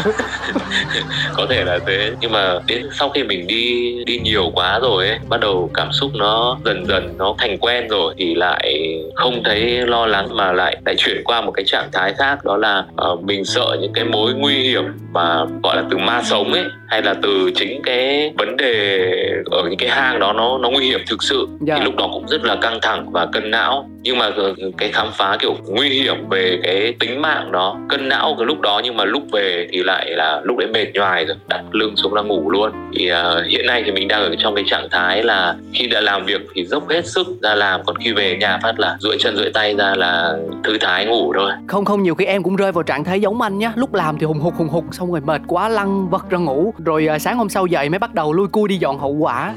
Có 1.37 1.47
thể 1.51 1.65
là 1.65 1.79
thế 1.87 2.13
nhưng 2.21 2.33
mà 2.33 2.59
đến 2.67 2.89
sau 2.93 3.09
khi 3.09 3.23
mình 3.23 3.47
đi 3.47 3.95
đi 4.07 4.19
nhiều 4.19 4.51
quá 4.55 4.79
rồi 4.81 5.09
ấy 5.09 5.19
bắt 5.29 5.41
đầu 5.41 5.71
cảm 5.75 5.93
xúc 5.93 6.11
nó 6.15 6.59
dần 6.65 6.87
dần 6.87 7.15
nó 7.19 7.35
thành 7.39 7.59
quen 7.59 7.89
rồi 7.89 8.15
thì 8.19 8.35
lại 8.35 8.99
không 9.15 9.43
thấy 9.45 9.87
lo 9.87 10.07
lắng 10.07 10.37
mà 10.37 10.53
lại 10.59 10.77
lại 10.87 10.95
chuyển 10.99 11.25
qua 11.25 11.41
một 11.41 11.53
cái 11.53 11.65
trạng 11.65 11.89
thái 11.93 12.15
khác 12.15 12.45
đó 12.45 12.57
là 12.57 12.85
uh, 13.13 13.25
mình 13.25 13.45
sợ 13.45 13.77
những 13.81 13.93
cái 13.93 14.05
mối 14.05 14.35
nguy 14.35 14.55
hiểm 14.55 14.85
mà 15.13 15.45
gọi 15.63 15.77
là 15.77 15.83
từ 15.91 15.97
ma 15.97 16.23
sống 16.25 16.53
ấy 16.53 16.65
hay 16.89 17.03
là 17.03 17.15
từ 17.23 17.51
chính 17.55 17.83
cái 17.83 18.33
vấn 18.39 18.57
đề 18.57 19.13
ở 19.51 19.63
những 19.69 19.79
cái 19.79 19.89
hang 19.89 20.19
đó 20.19 20.33
nó 20.33 20.59
nó 20.59 20.71
nguy 20.71 20.87
hiểm 20.87 21.01
thực 21.09 21.23
sự 21.23 21.47
dạ. 21.61 21.77
thì 21.79 21.85
lúc 21.85 21.97
đó 21.97 22.09
cũng 22.13 22.27
rất 22.29 22.45
là 22.45 22.57
căng 22.57 22.79
thẳng 22.83 23.11
và 23.11 23.27
cân 23.27 23.51
não. 23.51 23.91
Nhưng 24.03 24.19
mà 24.19 24.31
cái 24.79 24.93
khám 24.93 25.09
phá 25.13 25.37
kiểu 25.41 25.57
nguy 25.67 25.89
hiểm 25.89 26.29
về 26.29 26.59
cái 26.63 26.95
tính 27.01 27.23
mạng 27.23 27.53
đó 27.53 27.77
cân 27.89 28.09
não 28.09 28.35
cái 28.39 28.47
lúc 28.47 28.61
đó 28.61 28.81
nhưng 28.85 28.97
mà 28.97 29.05
lúc 29.05 29.23
về 29.33 29.67
thì 29.73 29.83
lại 29.83 30.11
là 30.11 30.41
lúc 30.45 30.57
đấy 30.57 30.69
mệt 30.69 30.87
nhoài 30.95 31.25
rồi 31.25 31.37
đặt 31.49 31.63
lưng 31.73 31.97
xuống 31.97 32.15
là 32.15 32.23
ngủ 32.23 32.51
luôn. 32.51 32.73
Thì 32.95 33.11
uh, 33.13 33.47
hiện 33.47 33.67
nay 33.67 33.83
thì 33.87 33.93
mình 33.93 34.09
đang 34.09 34.23
ở 34.23 34.35
trong 34.39 34.55
cái 34.55 34.65
trạng 34.69 34.89
thái 34.91 35.23
là 35.23 35.57
khi 35.75 35.87
đã 35.87 36.01
làm 36.01 36.25
việc 36.25 36.41
thì 36.55 36.65
dốc 36.65 36.89
hết 36.89 37.07
sức 37.07 37.27
ra 37.43 37.55
làm 37.55 37.81
còn 37.87 37.97
khi 37.97 38.13
về 38.13 38.37
nhà 38.37 38.59
phát 38.63 38.81
là 38.81 38.97
duỗi 39.01 39.17
chân 39.19 39.37
duỗi 39.37 39.51
tay 39.55 39.75
ra 39.79 39.95
là 39.95 40.37
thư 40.65 40.79
thái 40.79 41.07
ngủ 41.07 41.33
thôi. 41.37 41.53
Không 41.67 41.85
không 41.85 42.03
nhiều 42.03 42.15
khi 42.15 42.25
em 42.25 42.43
cũng 42.43 42.57
rơi 42.57 42.73
vào 42.73 42.83
trạng 42.83 43.05
thái 43.05 43.21
giống 43.21 43.41
anh 43.41 43.59
nhá 43.59 43.73
lúc 43.77 43.95
làm 43.95 44.19
thì 44.19 44.27
hùng 44.27 44.39
hục 44.39 44.55
hùng 44.55 44.69
hục 44.69 44.85
xong 44.93 45.11
rồi 45.11 45.21
mệt 45.21 45.41
quá 45.47 45.69
lăn 45.69 46.09
vật 46.11 46.31
ra 46.31 46.39
ngủ 46.39 46.75
rồi 46.85 47.09
uh, 47.15 47.23
sáng 47.23 47.39
hôm 47.39 47.49
sau 47.49 47.67
dậy 47.67 47.89
mới 47.89 47.99
bắt 47.99 48.15
đầu 48.15 48.33
lui 48.33 48.49
cui 48.49 48.69
đi 48.69 48.77
dọn 48.77 48.99
hậu 48.99 49.13
quả. 49.13 49.55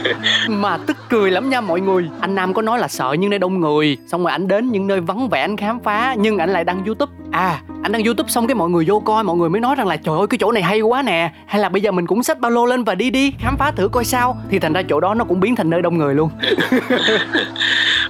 Mà 0.48 0.78
tức 0.86 0.96
cười 1.08 1.30
lắm 1.30 1.50
nha 1.50 1.60
mọi 1.60 1.80
người. 1.80 2.08
Anh 2.20 2.34
nam 2.34 2.54
có 2.54 2.62
nói 2.62 2.78
là 2.78 2.88
sợ 2.88 3.16
nhưng 3.18 3.30
nơi 3.30 3.38
đông 3.38 3.60
người. 3.60 3.96
Xong 4.06 4.22
rồi 4.22 4.32
anh 4.32 4.48
đến 4.48 4.72
những 4.72 4.86
nơi 4.86 5.00
vắng 5.00 5.28
vẻ 5.28 5.40
anh 5.40 5.56
khám 5.56 5.80
phá 5.80 6.14
nhưng 6.18 6.38
anh 6.38 6.50
lại 6.50 6.64
đăng 6.64 6.84
youtube. 6.84 7.12
À 7.30 7.60
anh 7.82 7.92
đăng 7.92 8.04
youtube 8.04 8.28
xong 8.28 8.46
cái 8.46 8.54
mọi 8.54 8.70
người 8.70 8.84
vô 8.88 9.00
coi 9.00 9.24
mọi 9.24 9.36
người 9.36 9.48
mới 9.48 9.60
nói 9.60 9.74
rằng 9.74 9.86
là 9.86 9.96
trời 9.96 10.18
ơi 10.18 10.26
cái 10.30 10.38
chỗ 10.38 10.52
này 10.52 10.62
hay 10.62 10.80
quá 10.80 11.02
nè. 11.02 11.32
Hay 11.46 11.60
là 11.60 11.68
bây 11.68 11.82
giờ 11.82 11.92
mình 11.92 12.06
cũng 12.06 12.22
xách 12.22 12.40
ba 12.40 12.48
lô 12.48 12.66
lên 12.66 12.84
và 12.84 12.94
đi 12.94 13.10
đi 13.10 13.32
khám 13.38 13.56
phá 13.56 13.70
thử 13.70 13.88
coi 13.88 14.04
sao. 14.04 14.36
Thì 14.50 14.58
thành 14.58 14.72
ra 14.72 14.82
chỗ 14.88 15.00
đó 15.00 15.14
nó 15.14 15.24
cũng 15.24 15.40
biến 15.40 15.56
thành 15.56 15.70
nơi 15.70 15.82
đông 15.82 15.98
người 15.98 16.14
luôn. 16.14 16.30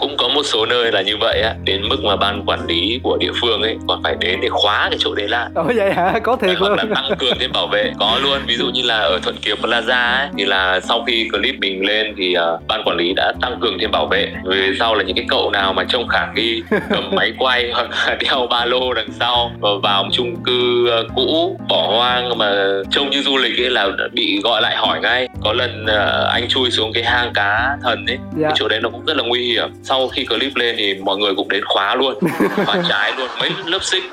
Cũng 0.00 0.13
có 0.25 0.28
một 0.28 0.43
số 0.43 0.66
nơi 0.66 0.93
là 0.93 1.02
như 1.02 1.16
vậy 1.16 1.40
á 1.40 1.54
đến 1.64 1.88
mức 1.88 2.04
mà 2.04 2.16
ban 2.16 2.43
quản 2.47 2.66
lý 2.66 3.00
của 3.02 3.16
địa 3.21 3.31
phương 3.40 3.62
ấy 3.62 3.76
còn 3.88 4.02
phải 4.02 4.16
đến 4.21 4.38
để 4.43 4.49
khóa 4.49 4.88
cái 4.90 4.99
chỗ 5.00 5.14
đấy 5.14 5.28
lại. 5.28 5.49
Ồ 5.54 5.62
vậy 5.76 5.93
hả? 5.93 6.19
Có 6.23 6.37
thiệt 6.37 6.59
hoặc 6.59 6.76
là 6.76 6.85
tăng 6.95 7.19
cường 7.19 7.38
thêm 7.40 7.52
bảo 7.52 7.66
vệ. 7.66 7.93
Có 7.99 8.19
luôn 8.23 8.38
ví 8.47 8.57
dụ 8.57 8.66
như 8.66 8.83
là 8.83 8.99
ở 8.99 9.19
thuận 9.23 9.37
kiều 9.37 9.57
plaza 9.57 10.19
ấy 10.19 10.28
thì 10.38 10.45
là 10.45 10.81
sau 10.81 11.04
khi 11.07 11.28
clip 11.33 11.54
mình 11.59 11.87
lên 11.87 12.14
thì 12.16 12.37
uh, 12.54 12.66
ban 12.69 12.83
quản 12.85 12.97
lý 12.97 13.12
đã 13.12 13.33
tăng 13.40 13.59
cường 13.61 13.78
thêm 13.81 13.90
bảo 13.90 14.07
vệ. 14.07 14.33
Về 14.45 14.73
sau 14.78 14.95
là 14.95 15.04
những 15.04 15.16
cái 15.16 15.25
cậu 15.28 15.50
nào 15.50 15.73
mà 15.73 15.85
trông 15.88 16.09
khả 16.09 16.33
nghi 16.35 16.62
cầm 16.90 17.11
máy 17.12 17.33
quay 17.38 17.71
hoặc 17.75 17.90
là 17.90 18.16
đeo 18.21 18.47
ba 18.50 18.64
lô 18.64 18.95
đằng 18.95 19.12
sau 19.21 19.50
và 19.61 19.71
vào 19.83 20.09
chung 20.12 20.37
cư 20.45 20.90
uh, 21.00 21.14
cũ 21.14 21.59
bỏ 21.69 21.87
hoang 21.97 22.38
mà 22.38 22.52
trông 22.90 23.11
như 23.11 23.23
du 23.23 23.37
lịch 23.37 23.61
ấy 23.61 23.71
là 23.71 23.88
bị 24.12 24.40
gọi 24.45 24.62
lại 24.62 24.76
hỏi 24.76 25.00
ngay. 25.00 25.28
Có 25.45 25.52
lần 25.52 25.85
uh, 25.85 26.28
anh 26.28 26.49
chui 26.49 26.71
xuống 26.71 26.93
cái 26.93 27.02
hang 27.02 27.33
cá 27.35 27.76
thần 27.83 28.07
ấy. 28.07 28.19
Dạ. 28.38 28.49
cái 28.49 28.52
chỗ 28.54 28.69
đấy 28.69 28.81
nó 28.83 28.90
cũng 28.90 29.04
rất 29.07 29.16
là 29.16 29.23
nguy 29.23 29.52
hiểm. 29.52 29.71
Sau 29.83 30.09
khi 30.14 30.25
clip 30.25 30.56
lên 30.56 30.75
thì 30.78 30.94
mọi 30.94 31.16
người 31.16 31.35
cũng 31.35 31.49
đến 31.49 31.64
khóa 31.64 31.94
luôn 31.94 32.14
khóa 32.66 32.83
trái 32.88 33.12
luôn 33.18 33.28
mấy 33.40 33.50
lớp 33.66 33.85
xích. 33.85 34.04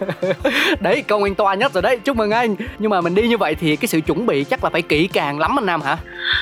Đấy 0.80 1.02
câu 1.08 1.22
an 1.22 1.34
toàn 1.34 1.58
nhất 1.58 1.72
rồi 1.74 1.82
đấy 1.82 1.98
chúc 2.04 2.16
mừng 2.16 2.30
anh. 2.30 2.56
Nhưng 2.78 2.90
mà 2.90 3.00
mình 3.00 3.14
đi 3.14 3.28
như 3.28 3.36
vậy 3.36 3.54
thì 3.54 3.76
cái 3.76 3.88
sự 3.88 4.00
chuẩn 4.00 4.26
bị 4.26 4.44
chắc 4.44 4.64
là 4.64 4.70
phải 4.70 4.82
kỹ 4.82 5.08
càng 5.12 5.38
lắm 5.38 5.58
anh 5.58 5.66
nam 5.66 5.82
hả? 5.82 5.96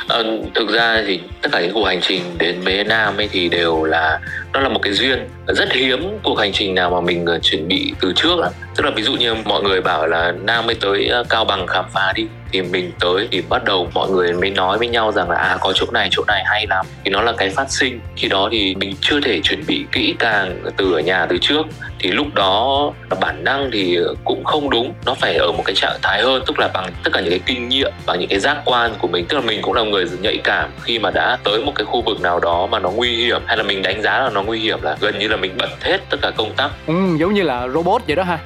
À, 0.09 0.19
thực 0.55 0.69
ra 0.69 1.03
thì 1.07 1.21
tất 1.43 1.49
cả 1.53 1.61
những 1.61 1.75
cuộc 1.75 1.85
hành 1.85 2.01
trình 2.03 2.23
đến 2.39 2.61
với 2.61 2.85
nam 2.85 3.17
ấy 3.17 3.29
thì 3.33 3.49
đều 3.49 3.85
là 3.85 4.21
nó 4.53 4.61
là 4.61 4.69
một 4.69 4.81
cái 4.83 4.93
duyên 4.93 5.29
rất 5.47 5.73
hiếm 5.73 6.19
cuộc 6.23 6.39
hành 6.39 6.53
trình 6.53 6.75
nào 6.75 6.91
mà 6.91 7.01
mình 7.01 7.25
uh, 7.37 7.43
chuẩn 7.43 7.69
bị 7.69 7.95
từ 8.01 8.13
trước 8.17 8.37
tức 8.77 8.85
là 8.85 8.91
ví 8.91 9.03
dụ 9.03 9.13
như 9.13 9.35
mọi 9.35 9.63
người 9.63 9.81
bảo 9.81 10.07
là 10.07 10.33
nam 10.43 10.67
mới 10.67 10.75
tới 10.75 11.11
uh, 11.21 11.29
cao 11.29 11.45
bằng 11.45 11.67
khám 11.67 11.85
phá 11.93 12.13
đi 12.15 12.27
thì 12.53 12.63
mình 12.63 12.93
tới 13.01 13.29
thì 13.31 13.43
bắt 13.49 13.65
đầu 13.65 13.91
mọi 13.95 14.11
người 14.11 14.33
mới 14.33 14.51
nói 14.51 14.79
với 14.79 14.89
nhau 14.89 15.13
rằng 15.13 15.31
là 15.31 15.37
à 15.37 15.57
có 15.61 15.73
chỗ 15.75 15.87
này 15.93 16.09
chỗ 16.11 16.25
này 16.27 16.43
hay 16.47 16.67
lắm. 16.67 16.87
Thì 17.05 17.11
nó 17.11 17.23
là 17.23 17.33
cái 17.33 17.51
phát 17.51 17.71
sinh. 17.71 18.01
Khi 18.17 18.29
đó 18.29 18.49
thì 18.53 18.75
mình 18.75 18.95
chưa 19.01 19.21
thể 19.21 19.41
chuẩn 19.41 19.67
bị 19.67 19.85
kỹ 19.93 20.15
càng 20.19 20.63
từ 20.77 20.93
ở 20.93 21.01
nhà, 21.01 21.27
từ 21.27 21.39
trước 21.41 21.63
thì 22.05 22.11
lúc 22.11 22.35
đó 22.35 22.93
bản 23.21 23.45
năng 23.45 23.71
thì 23.73 23.99
cũng 24.25 24.45
không 24.45 24.71
đúng. 24.71 24.93
Nó 25.07 25.15
phải 25.15 25.35
ở 25.35 25.53
một 25.53 25.63
cái 25.65 25.75
trạng 25.75 25.99
thái 26.03 26.23
hơn 26.23 26.43
tức 26.47 26.59
là 26.59 26.69
bằng 26.75 26.93
tất 27.05 27.11
cả 27.13 27.21
những 27.21 27.31
cái 27.31 27.41
kinh 27.47 27.69
nghiệm 27.69 27.93
và 28.07 28.15
những 28.15 28.29
cái 28.29 28.39
giác 28.39 28.63
quan 28.65 28.95
của 28.99 29.09
mình. 29.09 29.27
Tức 29.29 29.37
là 29.37 29.43
mình 29.43 29.63
cũng 29.63 29.73
là 29.73 29.83
người 29.83 30.05
nhạy 30.21 30.39
cảm 30.45 30.71
khi 30.83 30.99
mà 30.99 31.11
đã 31.11 31.39
tới 31.45 31.63
một 31.65 31.73
cái 31.75 31.85
khu 31.85 32.03
vực 32.03 32.21
nào 32.21 32.41
đó 32.41 32.67
mà 32.67 32.79
nó 32.79 32.91
nguy 32.91 33.17
hiểm 33.17 33.43
hay 33.47 33.57
là 33.57 33.63
mình 33.63 33.83
đánh 33.83 34.03
giá 34.03 34.21
là 34.21 34.31
nó 34.31 34.43
nguy 34.43 34.59
hiểm 34.59 34.83
là 34.83 34.97
gần 35.01 35.19
như 35.19 35.29
là 35.29 35.37
mình 35.37 35.57
bật 35.59 35.85
hết 35.85 35.99
tất 36.11 36.17
cả 36.23 36.31
công 36.31 36.53
tắc. 36.57 36.71
Ừ, 36.87 36.95
giống 37.19 37.35
như 37.35 37.43
là 37.43 37.69
robot 37.69 38.03
vậy 38.07 38.17
đó 38.17 38.23
ha. 38.23 38.39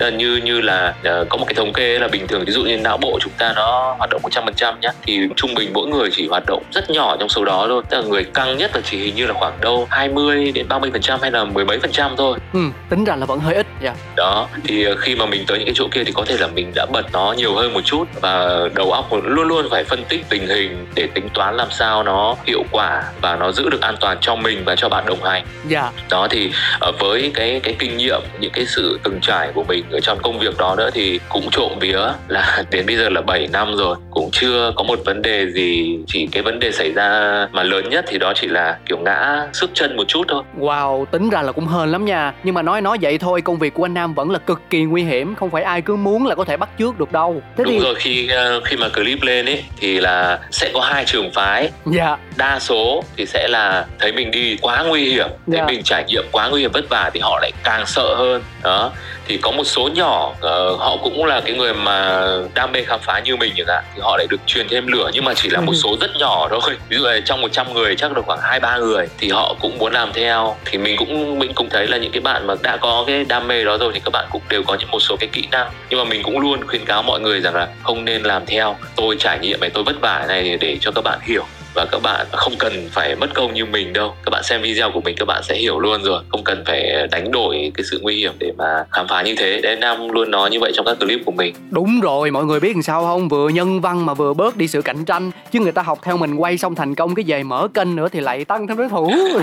Như 0.10 0.40
như 0.44 0.60
là 0.60 0.94
uh, 1.00 1.28
có 1.28 1.36
một 1.36 1.44
cái 1.48 1.54
thống 1.54 1.72
kê 1.72 1.98
là 1.98 2.08
bình 2.08 2.26
thường 2.26 2.44
ví 2.46 2.52
dụ 2.52 2.62
như 2.62 2.76
não 2.76 2.98
bộ 2.98 3.18
chúng 3.20 3.32
ta 3.38 3.52
nó 3.56 3.94
hoạt 3.98 4.10
động 4.10 4.22
100% 4.22 4.74
nhá 4.80 4.90
thì 5.02 5.28
trung 5.36 5.54
bình 5.54 5.70
mỗi 5.72 5.88
người 5.88 6.10
chỉ 6.12 6.28
hoạt 6.28 6.42
động 6.46 6.62
rất 6.72 6.90
nhỏ 6.90 7.16
trong 7.20 7.28
số 7.28 7.44
đó 7.44 7.66
thôi. 7.68 7.82
Tức 7.88 7.96
là 7.96 8.08
người 8.08 8.24
căng 8.24 8.56
nhất 8.56 8.70
là 8.74 8.80
chỉ 8.84 8.98
hình 8.98 9.14
như 9.14 9.26
là 9.26 9.34
khoảng 9.34 9.60
đâu 9.60 9.86
20 9.90 10.52
đến 10.54 10.68
30 10.68 10.90
phần 10.92 11.02
trăm 11.02 11.20
hay 11.22 11.30
là 11.30 11.44
mười 11.44 11.64
mấy 11.64 11.78
phần 11.78 11.92
trăm 11.92 12.16
thôi. 12.16 12.38
Ừ, 12.52 12.60
tính 12.88 13.04
ra 13.04 13.16
là 13.16 13.26
vẫn 13.26 13.40
hơi 13.40 13.54
ít 13.54 13.66
yeah. 13.82 13.96
Dạ. 13.96 14.12
đó 14.16 14.48
thì 14.64 14.84
ờ, 14.84 14.96
khi 14.96 15.14
mà 15.14 15.26
mình 15.26 15.44
tới 15.46 15.58
những 15.58 15.66
cái 15.66 15.74
chỗ 15.76 15.88
kia 15.90 16.04
thì 16.04 16.12
có 16.12 16.24
thể 16.26 16.36
là 16.40 16.46
mình 16.46 16.72
đã 16.74 16.86
bật 16.92 17.12
nó 17.12 17.34
nhiều 17.38 17.54
hơn 17.54 17.74
một 17.74 17.80
chút 17.84 18.04
và 18.20 18.68
đầu 18.74 18.92
óc 18.92 19.12
luôn 19.24 19.48
luôn 19.48 19.66
phải 19.70 19.84
phân 19.84 20.04
tích 20.08 20.24
tình 20.28 20.46
hình 20.46 20.86
để 20.94 21.08
tính 21.14 21.28
toán 21.34 21.56
làm 21.56 21.68
sao 21.70 22.02
nó 22.02 22.36
hiệu 22.46 22.62
quả 22.70 23.02
và 23.20 23.36
nó 23.36 23.52
giữ 23.52 23.68
được 23.70 23.80
an 23.80 23.94
toàn 24.00 24.18
cho 24.20 24.36
mình 24.36 24.62
và 24.64 24.76
cho 24.76 24.88
bạn 24.88 25.04
đồng 25.06 25.24
hành 25.24 25.44
dạ 25.68 25.80
yeah. 25.80 25.94
đó 26.10 26.28
thì 26.30 26.50
ờ, 26.80 26.92
với 26.98 27.30
cái 27.34 27.60
cái 27.62 27.74
kinh 27.78 27.96
nghiệm 27.96 28.20
những 28.40 28.52
cái 28.52 28.66
sự 28.66 29.00
từng 29.02 29.18
trải 29.22 29.50
của 29.54 29.64
mình 29.68 29.84
ở 29.92 30.00
trong 30.00 30.18
công 30.22 30.38
việc 30.38 30.58
đó 30.58 30.74
nữa 30.78 30.90
thì 30.94 31.20
cũng 31.28 31.50
trộm 31.50 31.72
vía 31.80 31.98
là 32.28 32.64
đến 32.70 32.86
bây 32.86 32.96
giờ 32.96 33.08
là 33.08 33.20
7 33.20 33.48
năm 33.52 33.76
rồi 33.76 33.96
cũng 34.10 34.28
chưa 34.32 34.72
có 34.76 34.82
một 34.82 34.98
vấn 35.04 35.22
đề 35.22 35.46
gì 35.50 35.98
chỉ 36.06 36.28
cái 36.32 36.42
vấn 36.42 36.60
đề 36.60 36.72
xảy 36.72 36.92
ra 36.92 37.46
mà 37.52 37.62
lớn 37.62 37.88
nhất 37.88 38.04
thì 38.08 38.18
đó 38.18 38.32
chỉ 38.36 38.46
là 38.46 38.78
kiểu 38.86 38.98
ngã 38.98 39.48
sức 39.52 39.70
chân 39.74 39.96
một 39.96 40.04
chút 40.08 40.22
thôi 40.28 40.42
wow 40.60 41.04
tính 41.04 41.30
ra 41.30 41.42
là 41.42 41.52
cũng 41.52 41.68
hên 41.68 41.88
lắm 41.88 42.04
nha 42.04 42.32
nhưng 42.44 42.54
mà 42.54 42.57
nói 42.62 42.80
nói 42.80 42.98
vậy 43.00 43.18
thôi 43.18 43.40
công 43.40 43.58
việc 43.58 43.74
của 43.74 43.84
anh 43.84 43.94
Nam 43.94 44.14
vẫn 44.14 44.30
là 44.30 44.38
cực 44.38 44.62
kỳ 44.70 44.82
nguy 44.82 45.02
hiểm 45.02 45.34
không 45.34 45.50
phải 45.50 45.62
ai 45.62 45.82
cứ 45.82 45.96
muốn 45.96 46.26
là 46.26 46.34
có 46.34 46.44
thể 46.44 46.56
bắt 46.56 46.68
trước 46.78 46.98
được 46.98 47.12
đâu. 47.12 47.42
Thế 47.56 47.64
đúng 47.64 47.72
thì... 47.72 47.80
rồi 47.80 47.94
khi 47.94 48.28
ờ, 48.28 48.60
khi 48.64 48.76
mà 48.76 48.88
clip 48.88 49.22
lên 49.22 49.46
ấy 49.46 49.64
thì 49.80 50.00
là 50.00 50.38
sẽ 50.50 50.70
có 50.74 50.80
hai 50.80 51.04
trường 51.04 51.30
phái. 51.34 51.70
Dạ. 51.86 52.16
Đa 52.36 52.58
số 52.58 53.04
thì 53.16 53.26
sẽ 53.26 53.48
là 53.48 53.86
thấy 53.98 54.12
mình 54.12 54.30
đi 54.30 54.58
quá 54.60 54.84
nguy 54.88 55.10
hiểm 55.10 55.28
thấy 55.28 55.56
dạ. 55.56 55.66
mình 55.66 55.82
trải 55.84 56.04
nghiệm 56.08 56.24
quá 56.32 56.48
nguy 56.48 56.60
hiểm 56.60 56.70
vất 56.72 56.88
vả 56.88 57.10
thì 57.14 57.20
họ 57.20 57.38
lại 57.42 57.52
càng 57.64 57.86
sợ 57.86 58.14
hơn. 58.14 58.42
Đó. 58.62 58.92
Thì 59.26 59.38
có 59.42 59.50
một 59.50 59.64
số 59.64 59.88
nhỏ 59.94 60.28
uh, 60.28 60.80
họ 60.80 60.96
cũng 61.02 61.24
là 61.24 61.40
cái 61.40 61.56
người 61.56 61.74
mà 61.74 62.26
đam 62.54 62.72
mê 62.72 62.82
khám 62.82 63.00
phá 63.02 63.20
như 63.24 63.36
mình 63.36 63.52
chẳng 63.56 63.66
hạn 63.68 63.84
thì 63.94 64.00
họ 64.04 64.16
lại 64.16 64.26
được 64.30 64.40
truyền 64.46 64.68
thêm 64.68 64.86
lửa 64.86 65.10
nhưng 65.14 65.24
mà 65.24 65.34
chỉ 65.34 65.50
là 65.50 65.60
một 65.60 65.74
số 65.74 65.96
rất 66.00 66.10
nhỏ 66.18 66.48
thôi. 66.50 66.76
Ví 66.88 66.96
dụ 66.96 67.04
là 67.04 67.20
trong 67.24 67.40
100 67.40 67.74
người 67.74 67.96
chắc 67.96 68.14
được 68.14 68.22
khoảng 68.26 68.40
hai 68.42 68.60
ba 68.60 68.76
người 68.76 69.06
thì 69.18 69.28
họ 69.30 69.54
cũng 69.60 69.78
muốn 69.78 69.92
làm 69.92 70.12
theo. 70.12 70.56
Thì 70.64 70.78
mình 70.78 70.96
cũng 70.96 71.38
mình 71.38 71.52
cũng 71.54 71.68
thấy 71.70 71.86
là 71.86 71.96
những 71.96 72.12
cái 72.12 72.20
bạn 72.20 72.46
mà 72.48 72.54
đã 72.62 72.76
có 72.76 73.04
cái 73.06 73.24
đam 73.24 73.48
mê 73.48 73.64
đó 73.64 73.76
rồi 73.80 73.90
thì 73.94 74.00
các 74.04 74.10
bạn 74.12 74.26
cũng 74.30 74.42
đều 74.48 74.62
có 74.66 74.76
những 74.80 74.90
một 74.90 75.00
số 75.00 75.16
cái 75.16 75.28
kỹ 75.32 75.44
năng. 75.52 75.70
Nhưng 75.90 75.98
mà 75.98 76.04
mình 76.04 76.22
cũng 76.22 76.40
luôn 76.40 76.66
khuyến 76.66 76.84
cáo 76.84 77.02
mọi 77.02 77.20
người 77.20 77.40
rằng 77.40 77.54
là 77.54 77.68
không 77.82 78.04
nên 78.04 78.22
làm 78.22 78.46
theo. 78.46 78.76
Tôi 78.96 79.16
trải 79.18 79.38
nghiệm 79.38 79.60
này 79.60 79.70
tôi 79.70 79.84
vất 79.84 80.00
vả 80.00 80.24
này 80.28 80.58
để 80.60 80.76
cho 80.80 80.90
các 80.90 81.04
bạn 81.04 81.18
hiểu. 81.22 81.44
Và 81.74 81.86
các 81.92 82.02
bạn 82.02 82.26
không 82.32 82.52
cần 82.58 82.72
phải 82.90 83.16
mất 83.16 83.26
công 83.34 83.54
như 83.54 83.64
mình 83.64 83.92
đâu. 83.92 84.14
Các 84.24 84.30
bạn 84.30 84.42
xem 84.42 84.62
video 84.62 84.90
của 84.90 85.00
mình 85.00 85.16
các 85.18 85.24
bạn 85.24 85.42
sẽ 85.42 85.54
hiểu 85.54 85.80
luôn 85.80 86.02
rồi. 86.02 86.22
Không 86.28 86.44
cần 86.44 86.62
phải 86.66 87.06
đánh 87.10 87.30
đổi 87.30 87.72
cái 87.74 87.84
sự 87.90 87.98
nguy 88.02 88.16
hiểm 88.16 88.32
để 88.38 88.52
mà 88.58 88.84
khám 88.92 89.08
phá 89.08 89.22
như 89.22 89.34
thế. 89.38 89.60
Để 89.62 89.76
nam 89.76 90.08
luôn 90.08 90.30
nói 90.30 90.50
như 90.50 90.58
vậy 90.60 90.72
trong 90.74 90.86
các 90.86 90.96
clip 91.00 91.20
của 91.24 91.32
mình. 91.32 91.54
Đúng 91.70 92.00
rồi 92.00 92.30
mọi 92.30 92.44
người 92.44 92.60
biết 92.60 92.72
làm 92.72 92.82
sao 92.82 93.02
không? 93.02 93.28
Vừa 93.28 93.48
nhân 93.48 93.80
văn 93.80 94.06
mà 94.06 94.14
vừa 94.14 94.34
bớt 94.34 94.56
đi 94.56 94.68
sự 94.68 94.82
cạnh 94.82 95.04
tranh. 95.04 95.30
Chứ 95.50 95.60
người 95.60 95.72
ta 95.72 95.82
học 95.82 95.98
theo 96.02 96.16
mình 96.16 96.36
quay 96.36 96.58
xong 96.58 96.74
thành 96.74 96.94
công 96.94 97.14
cái 97.14 97.24
về 97.28 97.42
mở 97.42 97.68
kênh 97.74 97.96
nữa 97.96 98.08
thì 98.12 98.20
lại 98.20 98.44
tăng 98.44 98.66
thêm 98.66 98.76
đối 98.76 98.88
thủ 98.88 99.10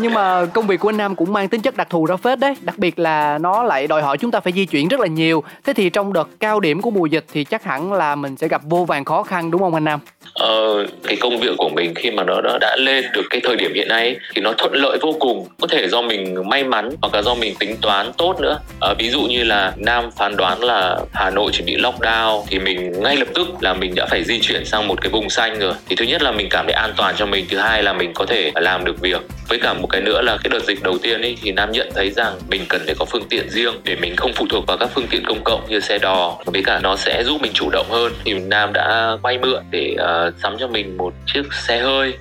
nhưng 0.00 0.14
mà 0.14 0.44
công 0.46 0.66
việc 0.66 0.80
của 0.80 0.88
anh 0.88 0.96
Nam 0.96 1.16
cũng 1.16 1.32
mang 1.32 1.48
tính 1.48 1.60
chất 1.60 1.76
đặc 1.76 1.90
thù 1.90 2.06
ra 2.06 2.16
phết 2.16 2.38
đấy. 2.38 2.54
Đặc 2.60 2.78
biệt 2.78 2.98
là 2.98 3.38
nó 3.38 3.62
lại 3.62 3.86
đòi 3.86 4.02
hỏi 4.02 4.18
chúng 4.18 4.30
ta 4.30 4.40
phải 4.40 4.52
di 4.52 4.66
chuyển 4.66 4.88
rất 4.88 5.00
là 5.00 5.06
nhiều. 5.06 5.42
Thế 5.64 5.72
thì 5.72 5.90
trong 5.90 6.12
đợt 6.12 6.28
cao 6.40 6.60
điểm 6.60 6.82
của 6.82 6.90
mùa 6.90 7.06
dịch 7.06 7.24
thì 7.32 7.44
chắc 7.44 7.64
hẳn 7.64 7.92
là 7.92 8.14
mình 8.14 8.36
sẽ 8.36 8.48
gặp 8.48 8.62
vô 8.64 8.84
vàng 8.84 9.04
khó 9.04 9.22
khăn 9.22 9.50
đúng 9.50 9.60
không 9.60 9.74
anh 9.74 9.84
Nam? 9.84 10.00
Ờ, 10.34 10.86
cái 11.04 11.16
công 11.20 11.40
việc 11.40 11.50
của 11.58 11.68
mình 11.68 11.94
khi 11.94 12.10
mà 12.10 12.24
nó, 12.24 12.40
đã, 12.40 12.58
đã 12.60 12.76
lên 12.76 13.04
được 13.14 13.22
cái 13.30 13.40
thời 13.44 13.56
điểm 13.56 13.74
hiện 13.74 13.88
nay 13.88 14.16
thì 14.34 14.42
nó 14.42 14.52
thuận 14.58 14.74
lợi 14.74 14.98
vô 15.02 15.12
cùng. 15.20 15.48
Có 15.60 15.66
thể 15.66 15.88
do 15.88 16.02
mình 16.02 16.34
may 16.48 16.64
mắn 16.64 16.90
hoặc 17.02 17.14
là 17.14 17.22
do 17.22 17.34
mình 17.34 17.54
tính 17.58 17.76
toán 17.82 18.12
tốt 18.12 18.40
nữa. 18.40 18.58
Ờ, 18.80 18.94
ví 18.98 19.10
dụ 19.10 19.20
như 19.20 19.44
là 19.44 19.72
nam 19.76 20.10
phán 20.10 20.36
đoán 20.36 20.64
là 20.64 20.98
hà 21.12 21.30
nội 21.30 21.52
chuẩn 21.52 21.66
bị 21.66 21.76
lockdown 21.76 22.42
thì 22.48 22.58
mình 22.58 22.92
ngay 23.02 23.16
lập 23.16 23.28
tức 23.34 23.48
là 23.60 23.74
mình 23.74 23.94
đã 23.94 24.06
phải 24.10 24.24
di 24.24 24.40
chuyển 24.40 24.64
sang 24.64 24.88
một 24.88 25.00
cái 25.02 25.10
vùng 25.10 25.30
xanh 25.30 25.58
rồi. 25.58 25.74
Thì 25.88 25.96
thứ 25.96 26.04
nhất 26.04 26.22
là 26.22 26.32
mình 26.32 26.46
cảm 26.50 26.66
thấy 26.66 26.74
an 26.74 26.92
toàn 26.96 27.14
cho 27.18 27.26
mình 27.26 27.46
thứ 27.48 27.58
hai 27.58 27.82
là 27.82 27.92
mình 27.92 28.12
có 28.14 28.26
thể 28.26 28.52
làm 28.54 28.84
được 28.84 29.00
việc 29.00 29.20
với 29.50 29.58
cả 29.58 29.72
một 29.72 29.86
cái 29.90 30.00
nữa 30.00 30.22
là 30.22 30.38
cái 30.44 30.50
đợt 30.50 30.64
dịch 30.66 30.82
đầu 30.82 30.98
tiên 31.02 31.22
ấy 31.22 31.36
thì 31.42 31.52
nam 31.52 31.72
nhận 31.72 31.90
thấy 31.94 32.10
rằng 32.10 32.38
mình 32.48 32.62
cần 32.68 32.82
phải 32.86 32.94
có 32.98 33.04
phương 33.04 33.24
tiện 33.30 33.50
riêng 33.50 33.74
để 33.84 33.96
mình 33.96 34.16
không 34.16 34.32
phụ 34.34 34.46
thuộc 34.50 34.64
vào 34.66 34.76
các 34.76 34.88
phương 34.94 35.06
tiện 35.10 35.22
công 35.26 35.44
cộng 35.44 35.66
như 35.68 35.80
xe 35.80 35.98
đò. 35.98 36.38
Với 36.46 36.62
cả 36.62 36.80
nó 36.82 36.96
sẽ 36.96 37.24
giúp 37.24 37.42
mình 37.42 37.52
chủ 37.54 37.70
động 37.70 37.86
hơn. 37.90 38.12
Thì 38.24 38.34
nam 38.34 38.72
đã 38.72 39.16
vay 39.22 39.38
mượn 39.38 39.62
để 39.70 39.94
uh, 39.94 40.34
sắm 40.42 40.56
cho 40.60 40.68
mình 40.68 40.96
một 40.96 41.14
chiếc 41.26 41.42
xe 41.52 41.78
hơi 41.78 42.14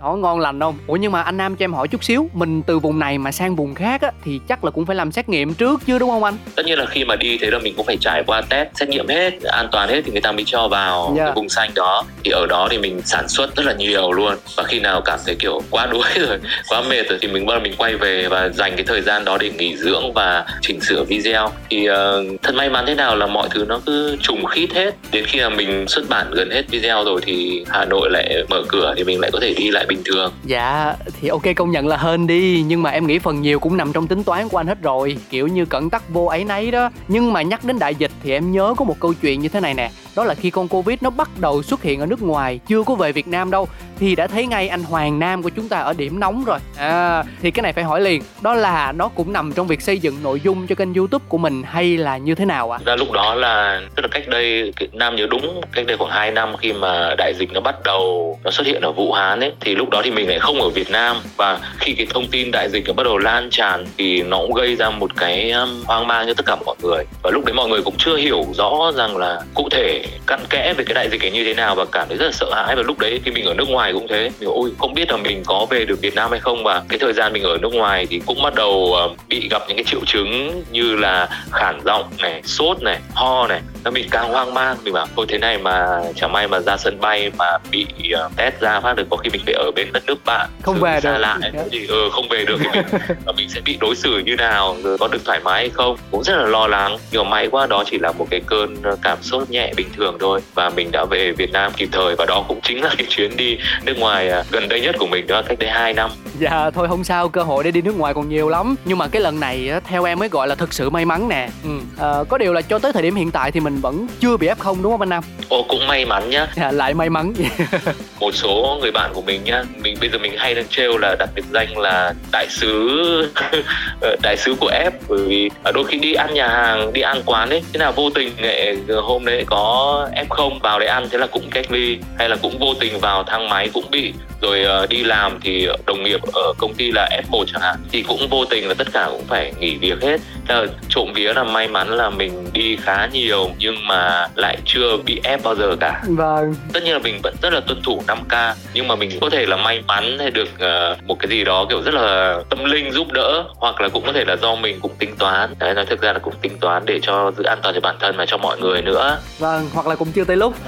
đó 0.00 0.16
ngon 0.16 0.40
lành 0.40 0.60
không? 0.60 0.78
Ủa 0.86 0.96
nhưng 0.96 1.12
mà 1.12 1.22
anh 1.22 1.36
nam 1.36 1.56
cho 1.56 1.64
em 1.64 1.72
hỏi 1.72 1.88
chút 1.88 2.04
xíu 2.04 2.28
mình 2.32 2.62
từ 2.62 2.78
vùng 2.78 2.98
này 2.98 3.18
mà 3.18 3.32
sang 3.32 3.56
vùng 3.56 3.74
khác 3.74 4.02
á 4.02 4.10
thì 4.24 4.40
chắc 4.48 4.64
là 4.64 4.70
cũng 4.70 4.86
phải 4.86 4.96
làm 4.96 5.12
xét 5.12 5.28
nghiệm 5.28 5.54
trước 5.54 5.80
chứ 5.86 5.98
đúng 5.98 6.10
không 6.10 6.24
anh? 6.24 6.36
Tất 6.54 6.66
nhiên 6.66 6.78
là 6.78 6.86
khi 6.86 7.04
mà 7.04 7.16
đi 7.16 7.38
thế 7.38 7.50
là 7.50 7.58
mình 7.58 7.74
cũng 7.76 7.86
phải 7.86 7.96
trải 8.00 8.22
qua 8.26 8.40
test 8.40 8.68
xét 8.74 8.88
nghiệm 8.88 9.08
hết 9.08 9.42
an 9.42 9.68
toàn 9.72 9.88
hết 9.88 10.02
thì 10.04 10.12
người 10.12 10.20
ta 10.20 10.32
mới 10.32 10.44
cho 10.46 10.68
vào 10.68 11.04
yeah. 11.04 11.16
Dạ. 11.16 11.24
cái 11.24 11.34
vùng 11.34 11.48
xanh 11.48 11.70
đó. 11.74 12.04
Thì 12.24 12.30
ở 12.30 12.46
đó 12.46 12.68
thì 12.70 12.78
mình 12.78 13.02
sản 13.04 13.28
xuất 13.28 13.56
rất 13.56 13.66
là 13.66 13.72
nhiều 13.72 14.12
luôn. 14.12 14.34
Và 14.56 14.64
khi 14.64 14.80
nào 14.80 15.00
cảm 15.00 15.18
thấy 15.26 15.34
kiểu 15.38 15.62
quá 15.70 15.86
đuối 15.86 16.04
rồi 16.28 16.38
quá 16.68 16.82
mệt 16.88 17.08
rồi 17.08 17.18
thì 17.22 17.28
mình 17.28 17.46
bắt 17.46 17.54
đầu 17.54 17.60
mình 17.62 17.74
quay 17.78 17.96
về 17.96 18.28
và 18.28 18.48
dành 18.48 18.72
cái 18.76 18.84
thời 18.86 19.00
gian 19.00 19.24
đó 19.24 19.38
để 19.40 19.50
nghỉ 19.50 19.76
dưỡng 19.76 20.12
và 20.12 20.46
chỉnh 20.62 20.80
sửa 20.80 21.04
video. 21.04 21.50
Thì 21.70 21.88
uh, 21.90 21.94
thật 22.42 22.54
may 22.54 22.70
mắn 22.70 22.84
thế 22.86 22.94
nào 22.94 23.16
là 23.16 23.26
mọi 23.26 23.48
thứ 23.50 23.64
nó 23.68 23.80
cứ 23.86 24.16
trùng 24.22 24.44
khít 24.44 24.68
hết. 24.74 24.94
Đến 25.12 25.24
khi 25.26 25.40
mà 25.40 25.48
mình 25.48 25.88
xuất 25.88 26.08
bản 26.08 26.30
gần 26.30 26.50
hết 26.50 26.62
video 26.70 27.04
rồi 27.04 27.20
thì 27.24 27.64
hà 27.68 27.84
nội 27.84 28.10
lại 28.10 28.44
mở 28.48 28.62
cửa 28.68 28.94
thì 28.96 29.04
mình 29.04 29.20
lại 29.20 29.30
có 29.32 29.38
thể 29.40 29.54
đi 29.56 29.70
lại 29.70 29.86
bình 29.88 30.02
thường. 30.04 30.32
Dạ 30.44 30.94
thì 31.20 31.28
ok 31.28 31.42
công 31.56 31.70
nhận 31.70 31.86
là 31.86 31.96
hên 31.96 32.26
đi 32.26 32.64
nhưng 32.66 32.82
mà 32.82 32.90
em 32.90 33.06
nghĩ 33.06 33.18
phần 33.18 33.42
nhiều 33.42 33.58
cũng 33.58 33.76
nằm 33.76 33.92
trong 33.92 34.06
tính 34.06 34.24
toán 34.24 34.48
của 34.48 34.56
anh 34.56 34.66
hết 34.66 34.82
rồi. 34.82 35.16
Kiểu 35.30 35.46
như 35.46 35.64
cẩn 35.64 35.90
tắc 35.90 36.08
vô 36.08 36.24
ấy 36.26 36.44
nấy 36.44 36.70
đó. 36.70 36.90
Nhưng 37.08 37.32
mà 37.32 37.42
nhắc 37.42 37.64
đến 37.64 37.78
đại 37.78 37.94
dịch 37.94 38.10
thì 38.22 38.32
em 38.32 38.52
nhớ 38.52 38.74
có 38.76 38.84
một 38.84 39.00
câu 39.00 39.14
chuyện 39.22 39.40
như 39.40 39.48
thế 39.48 39.60
này 39.60 39.74
nè. 39.74 39.90
Đó 40.16 40.24
là 40.24 40.34
khi 40.34 40.50
con 40.50 40.68
covid 40.68 40.98
nó 41.00 41.10
bắt 41.10 41.30
đầu 41.38 41.62
xuất 41.62 41.82
hiện 41.82 42.00
ở 42.00 42.06
nước 42.06 42.22
ngoài 42.22 42.60
chưa 42.68 42.82
có 42.82 42.94
về 42.94 43.12
việt 43.12 43.28
nam 43.28 43.50
đâu 43.50 43.68
thì 43.98 44.14
đã 44.14 44.26
thấy 44.26 44.46
ngay 44.46 44.68
anh 44.68 44.82
Hoàng 44.82 45.18
Nam 45.18 45.42
của 45.42 45.48
chúng 45.48 45.68
ta 45.68 45.78
ở 45.78 45.92
điểm 45.92 46.20
nóng 46.20 46.44
rồi. 46.44 46.58
À, 46.76 47.24
thì 47.42 47.50
cái 47.50 47.62
này 47.62 47.72
phải 47.72 47.84
hỏi 47.84 48.00
liền. 48.00 48.22
Đó 48.40 48.54
là 48.54 48.92
nó 48.92 49.08
cũng 49.08 49.32
nằm 49.32 49.52
trong 49.52 49.66
việc 49.66 49.82
xây 49.82 49.98
dựng 49.98 50.22
nội 50.22 50.40
dung 50.40 50.66
cho 50.66 50.74
kênh 50.74 50.94
youtube 50.94 51.24
của 51.28 51.38
mình 51.38 51.62
hay 51.62 51.96
là 51.96 52.16
như 52.16 52.34
thế 52.34 52.44
nào 52.44 52.70
ạ? 52.70 52.78
À? 52.82 52.84
ra 52.84 52.96
lúc 52.96 53.12
đó 53.12 53.34
là 53.34 53.80
tức 53.94 54.02
là 54.02 54.08
cách 54.08 54.28
đây 54.28 54.72
Nam 54.92 55.16
nhớ 55.16 55.26
đúng 55.30 55.60
cách 55.72 55.86
đây 55.86 55.96
khoảng 55.96 56.10
2 56.10 56.30
năm 56.30 56.56
khi 56.56 56.72
mà 56.72 57.14
đại 57.18 57.32
dịch 57.38 57.52
nó 57.52 57.60
bắt 57.60 57.74
đầu 57.84 58.38
nó 58.44 58.50
xuất 58.50 58.66
hiện 58.66 58.82
ở 58.82 58.92
Vũ 58.92 59.12
Hán 59.12 59.40
ấy 59.40 59.52
thì 59.60 59.74
lúc 59.78 59.90
đó 59.90 60.00
thì 60.04 60.10
mình 60.10 60.28
lại 60.28 60.38
không 60.38 60.60
ở 60.60 60.68
Việt 60.68 60.90
Nam. 60.90 61.16
Và 61.36 61.58
khi 61.78 61.92
cái 61.92 62.06
thông 62.10 62.26
tin 62.26 62.50
đại 62.50 62.68
dịch 62.68 62.84
nó 62.86 62.92
bắt 62.92 63.02
đầu 63.04 63.18
lan 63.18 63.48
tràn 63.50 63.84
thì 63.96 64.22
nó 64.22 64.38
cũng 64.38 64.54
gây 64.54 64.76
ra 64.76 64.90
một 64.90 65.16
cái 65.16 65.50
um, 65.50 65.82
hoang 65.84 66.06
mang 66.06 66.26
cho 66.26 66.34
tất 66.34 66.46
cả 66.46 66.56
mọi 66.66 66.76
người. 66.82 67.04
Và 67.22 67.30
lúc 67.30 67.44
đấy 67.44 67.54
mọi 67.54 67.68
người 67.68 67.82
cũng 67.82 67.94
chưa 67.98 68.16
hiểu 68.16 68.44
rõ 68.54 68.92
rằng 68.96 69.16
là 69.16 69.40
cụ 69.54 69.68
thể 69.70 70.04
cặn 70.26 70.40
kẽ 70.50 70.74
về 70.76 70.84
cái 70.84 70.94
đại 70.94 71.08
dịch 71.10 71.24
ấy 71.24 71.30
như 71.30 71.44
thế 71.44 71.54
nào 71.54 71.74
và 71.74 71.84
cảm 71.92 72.08
thấy 72.08 72.16
rất 72.16 72.26
là 72.26 72.32
sợ 72.32 72.54
hãi. 72.54 72.76
Và 72.76 72.82
lúc 72.82 72.98
đấy 72.98 73.20
thì 73.24 73.30
mình 73.30 73.44
ở 73.44 73.54
nước 73.54 73.68
ngoài 73.68 73.92
cũng 73.92 74.08
thế. 74.08 74.30
Mình 74.40 74.48
ôi 74.48 74.70
không 74.78 74.94
biết 74.94 75.10
là 75.10 75.16
mình 75.16 75.42
có 75.46 75.66
về 75.70 75.84
được 75.84 76.00
Việt 76.00 76.14
Nam 76.14 76.30
hay 76.30 76.40
không? 76.40 76.64
Và 76.64 76.82
cái 76.88 76.98
thời 76.98 77.12
gian 77.12 77.32
mình 77.32 77.42
ở 77.42 77.58
nước 77.58 77.74
ngoài 77.74 78.06
thì 78.10 78.20
cũng 78.26 78.42
bắt 78.42 78.54
đầu 78.54 78.94
um, 78.94 79.16
bị 79.28 79.48
gặp 79.50 79.62
những 79.68 79.76
cái 79.76 79.84
triệu 79.84 80.00
chứng 80.06 80.62
như 80.70 80.96
là 80.96 81.28
khản 81.52 81.80
giọng 81.84 82.04
này 82.18 82.28
này 82.30 82.42
sốt 82.44 82.82
này 82.82 82.98
ho 83.14 83.46
này. 83.46 83.60
Nó 83.84 83.90
mình 83.90 84.06
càng 84.10 84.28
hoang 84.28 84.54
mang 84.54 84.76
mình 84.84 84.94
bảo 84.94 85.06
thôi 85.16 85.26
thế 85.28 85.38
này 85.38 85.58
mà 85.58 86.00
chẳng 86.16 86.32
may 86.32 86.48
mà 86.48 86.60
ra 86.60 86.76
sân 86.76 87.00
bay 87.00 87.30
mà 87.38 87.58
bị 87.70 87.86
uh, 88.26 88.36
test 88.36 88.60
ra 88.60 88.80
phát 88.80 88.96
được 88.96 89.06
có 89.10 89.16
khi 89.16 89.30
mình 89.30 89.42
phải 89.44 89.54
ở 89.54 89.67
bên 89.70 89.92
đất 89.92 90.02
nước 90.06 90.24
bạn 90.24 90.50
không 90.62 90.80
về 90.80 91.00
được. 91.02 91.18
lại. 91.18 91.38
Thì 91.72 91.86
ừ, 91.86 92.08
không 92.12 92.28
về 92.28 92.44
được 92.44 92.56
thì 92.58 92.68
mình 92.74 92.86
mình 93.36 93.48
sẽ 93.48 93.60
bị 93.60 93.76
đối 93.80 93.96
xử 93.96 94.18
như 94.18 94.36
nào 94.36 94.76
rồi 94.82 94.98
có 94.98 95.08
được 95.08 95.24
thoải 95.24 95.40
mái 95.44 95.54
hay 95.54 95.70
không. 95.70 95.96
Cũng 96.10 96.24
rất 96.24 96.36
là 96.36 96.46
lo 96.46 96.66
lắng. 96.66 96.98
Nhưng 97.10 97.24
mà 97.24 97.30
may 97.30 97.48
quá 97.48 97.66
đó 97.66 97.84
chỉ 97.86 97.98
là 97.98 98.12
một 98.12 98.26
cái 98.30 98.40
cơn 98.46 98.76
cảm 99.02 99.18
sốt 99.22 99.50
nhẹ 99.50 99.72
bình 99.76 99.88
thường 99.96 100.16
thôi. 100.20 100.40
Và 100.54 100.70
mình 100.70 100.90
đã 100.92 101.04
về 101.04 101.32
Việt 101.32 101.52
Nam 101.52 101.72
kịp 101.76 101.88
thời. 101.92 102.16
Và 102.16 102.26
đó 102.26 102.44
cũng 102.48 102.60
chính 102.62 102.82
là 102.82 102.94
cái 102.98 103.06
chuyến 103.10 103.36
đi 103.36 103.58
nước 103.84 103.98
ngoài 103.98 104.28
à, 104.30 104.44
gần 104.50 104.68
đây 104.68 104.80
nhất 104.80 104.94
của 104.98 105.06
mình 105.06 105.26
đó 105.26 105.42
cách 105.42 105.58
đây 105.58 105.70
2 105.70 105.92
năm. 105.92 106.10
Dạ 106.38 106.70
thôi 106.70 106.88
không 106.88 107.04
sao. 107.04 107.28
Cơ 107.28 107.42
hội 107.42 107.64
để 107.64 107.70
đi 107.70 107.82
nước 107.82 107.96
ngoài 107.96 108.14
còn 108.14 108.28
nhiều 108.28 108.48
lắm. 108.48 108.74
Nhưng 108.84 108.98
mà 108.98 109.08
cái 109.08 109.22
lần 109.22 109.40
này 109.40 109.70
theo 109.84 110.04
em 110.04 110.18
mới 110.18 110.28
gọi 110.28 110.48
là 110.48 110.54
thực 110.54 110.72
sự 110.72 110.90
may 110.90 111.04
mắn 111.04 111.28
nè. 111.28 111.48
Ừ. 111.64 111.70
à, 111.98 112.24
có 112.28 112.38
điều 112.38 112.52
là 112.52 112.62
cho 112.62 112.78
tới 112.78 112.92
thời 112.92 113.02
điểm 113.02 113.14
hiện 113.14 113.30
tại 113.30 113.50
thì 113.52 113.60
mình 113.60 113.80
vẫn 113.80 114.06
chưa 114.20 114.36
bị 114.36 114.48
f 114.48 114.54
không 114.58 114.82
đúng 114.82 114.92
không 114.92 115.00
anh 115.02 115.08
nam? 115.08 115.24
Ồ 115.48 115.64
cũng 115.68 115.86
may 115.86 116.04
mắn 116.06 116.30
nhá. 116.30 116.46
Dạ, 116.56 116.70
lại 116.72 116.94
may 116.94 117.10
mắn. 117.10 117.32
Một 118.20 118.34
số 118.34 118.78
người 118.80 118.90
bạn 118.92 119.10
của 119.14 119.22
mình 119.22 119.44
nhá 119.44 119.57
mình 119.82 119.96
bây 120.00 120.08
giờ 120.08 120.18
mình 120.18 120.32
hay 120.36 120.54
lên 120.54 120.66
trêu 120.70 120.98
là 120.98 121.16
đặt 121.18 121.28
biệt 121.34 121.44
danh 121.52 121.78
là 121.78 122.14
đại 122.32 122.46
sứ 122.50 123.32
đại 124.22 124.36
sứ 124.36 124.54
của 124.60 124.70
f 124.70 124.90
bởi 125.08 125.18
vì 125.18 125.50
đôi 125.74 125.84
khi 125.84 125.98
đi 125.98 126.14
ăn 126.14 126.34
nhà 126.34 126.48
hàng 126.48 126.92
đi 126.92 127.00
ăn 127.00 127.22
quán 127.26 127.50
ấy 127.50 127.62
thế 127.72 127.78
nào 127.78 127.92
vô 127.92 128.10
tình 128.10 128.32
nghệ 128.42 128.76
hôm 129.02 129.24
đấy 129.24 129.44
có 129.46 130.08
f 130.16 130.24
không 130.28 130.58
vào 130.62 130.78
đấy 130.78 130.88
ăn 130.88 131.08
thế 131.10 131.18
là 131.18 131.26
cũng 131.26 131.50
cách 131.50 131.72
ly 131.72 131.98
hay 132.18 132.28
là 132.28 132.36
cũng 132.42 132.58
vô 132.58 132.74
tình 132.80 133.00
vào 133.00 133.24
thang 133.24 133.48
máy 133.48 133.70
cũng 133.74 133.84
bị 133.90 134.12
rồi 134.40 134.66
uh, 134.82 134.88
đi 134.88 135.04
làm 135.04 135.38
thì 135.42 135.68
đồng 135.86 136.02
nghiệp 136.02 136.20
ở 136.34 136.52
công 136.58 136.74
ty 136.74 136.92
là 136.92 137.08
F1 137.30 137.44
chẳng 137.52 137.62
hạn 137.62 137.76
thì 137.92 138.02
cũng 138.02 138.28
vô 138.30 138.44
tình 138.44 138.68
là 138.68 138.74
tất 138.74 138.86
cả 138.92 139.06
cũng 139.10 139.24
phải 139.28 139.52
nghỉ 139.60 139.76
việc 139.76 140.02
hết. 140.02 140.20
Là 140.48 140.66
trộm 140.88 141.12
vía 141.14 141.32
là 141.32 141.44
may 141.44 141.68
mắn 141.68 141.88
là 141.88 142.10
mình 142.10 142.46
đi 142.52 142.76
khá 142.76 143.08
nhiều 143.12 143.50
nhưng 143.58 143.86
mà 143.86 144.28
lại 144.34 144.58
chưa 144.64 144.96
bị 145.04 145.20
ép 145.24 145.42
bao 145.42 145.54
giờ 145.54 145.76
cả. 145.80 146.02
Vâng. 146.08 146.54
Tất 146.72 146.82
nhiên 146.82 146.92
là 146.92 146.98
mình 146.98 147.20
vẫn 147.22 147.34
rất 147.42 147.52
là 147.52 147.60
tuân 147.60 147.82
thủ 147.82 148.02
5k 148.06 148.52
nhưng 148.74 148.88
mà 148.88 148.96
mình 148.96 149.10
có 149.20 149.30
thể 149.30 149.46
là 149.48 149.56
may 149.56 149.82
mắn 149.86 150.18
hay 150.18 150.30
được 150.30 150.48
uh, 150.54 151.04
một 151.04 151.16
cái 151.18 151.28
gì 151.30 151.44
đó 151.44 151.66
kiểu 151.68 151.82
rất 151.82 151.94
là 151.94 152.38
tâm 152.50 152.64
linh 152.64 152.92
giúp 152.92 153.12
đỡ 153.12 153.44
hoặc 153.56 153.80
là 153.80 153.88
cũng 153.88 154.06
có 154.06 154.12
thể 154.12 154.24
là 154.24 154.36
do 154.36 154.54
mình 154.54 154.80
cũng 154.80 154.94
tính 154.98 155.16
toán. 155.18 155.54
Đấy 155.58 155.74
nói 155.74 155.86
thực 155.86 156.02
ra 156.02 156.12
là 156.12 156.18
cũng 156.18 156.34
tính 156.42 156.58
toán 156.60 156.82
để 156.86 156.98
cho 157.02 157.32
giữ 157.36 157.44
an 157.44 157.58
toàn 157.62 157.74
cho 157.74 157.80
bản 157.80 157.96
thân 158.00 158.16
và 158.16 158.26
cho 158.26 158.36
mọi 158.36 158.58
người 158.60 158.82
nữa. 158.82 159.18
Vâng 159.38 159.68
hoặc 159.74 159.86
là 159.86 159.94
cũng 159.94 160.12
chưa 160.12 160.24
tới 160.24 160.36
lúc. 160.36 160.54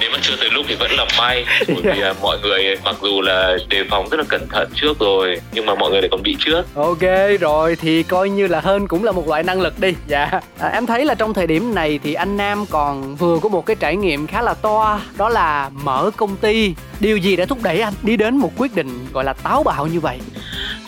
Nếu 0.00 0.10
mà 0.10 0.18
chưa 0.22 0.36
tới 0.40 0.50
lúc 0.50 0.66
thì 0.68 0.74
vẫn 0.74 0.90
là 0.92 1.06
may 1.18 1.44
bởi 1.68 1.82
vì 1.82 2.02
uh, 2.10 2.22
mọi 2.22 2.38
người 2.42 2.76
mặc 2.84 2.96
dù 3.02 3.22
là 3.22 3.56
đề 3.68 3.84
phòng 3.90 4.08
rất 4.10 4.16
là 4.16 4.24
cẩn 4.28 4.48
thận 4.48 4.68
trước 4.74 4.98
rồi 5.00 5.40
nhưng 5.52 5.66
mà 5.66 5.74
mọi 5.74 5.90
người 5.90 6.00
lại 6.00 6.08
còn 6.10 6.22
bị 6.22 6.36
trước. 6.38 6.62
Ok 6.74 7.02
rồi 7.40 7.76
thì 7.80 8.02
coi 8.02 8.30
như 8.30 8.46
là 8.46 8.60
hơn 8.60 8.88
cũng 8.88 9.04
là 9.04 9.12
một 9.12 9.28
loại 9.28 9.42
năng 9.42 9.60
lực 9.60 9.80
đi. 9.80 9.94
Dạ. 10.06 10.40
À, 10.58 10.68
em 10.68 10.86
thấy 10.86 11.04
là 11.04 11.14
trong 11.14 11.34
thời 11.34 11.46
điểm 11.46 11.74
này 11.74 12.00
thì 12.02 12.14
anh 12.14 12.36
nam 12.36 12.64
còn 12.70 13.16
vừa 13.16 13.38
có 13.42 13.48
một 13.48 13.66
cái 13.66 13.76
trải 13.80 13.96
nghiệm 13.96 14.26
khá 14.26 14.42
là 14.42 14.54
to 14.54 15.00
đó 15.16 15.28
là 15.28 15.70
mở 15.84 16.10
công 16.16 16.36
ty 16.36 16.74
điều 17.00 17.16
gì 17.16 17.33
đã 17.36 17.44
thúc 17.44 17.58
đẩy 17.62 17.80
anh 17.80 17.94
đi 18.02 18.16
đến 18.16 18.36
một 18.36 18.52
quyết 18.56 18.74
định 18.74 19.06
gọi 19.12 19.24
là 19.24 19.32
táo 19.32 19.62
bạo 19.62 19.86
như 19.86 20.00
vậy? 20.00 20.18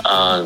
À, 0.05 0.37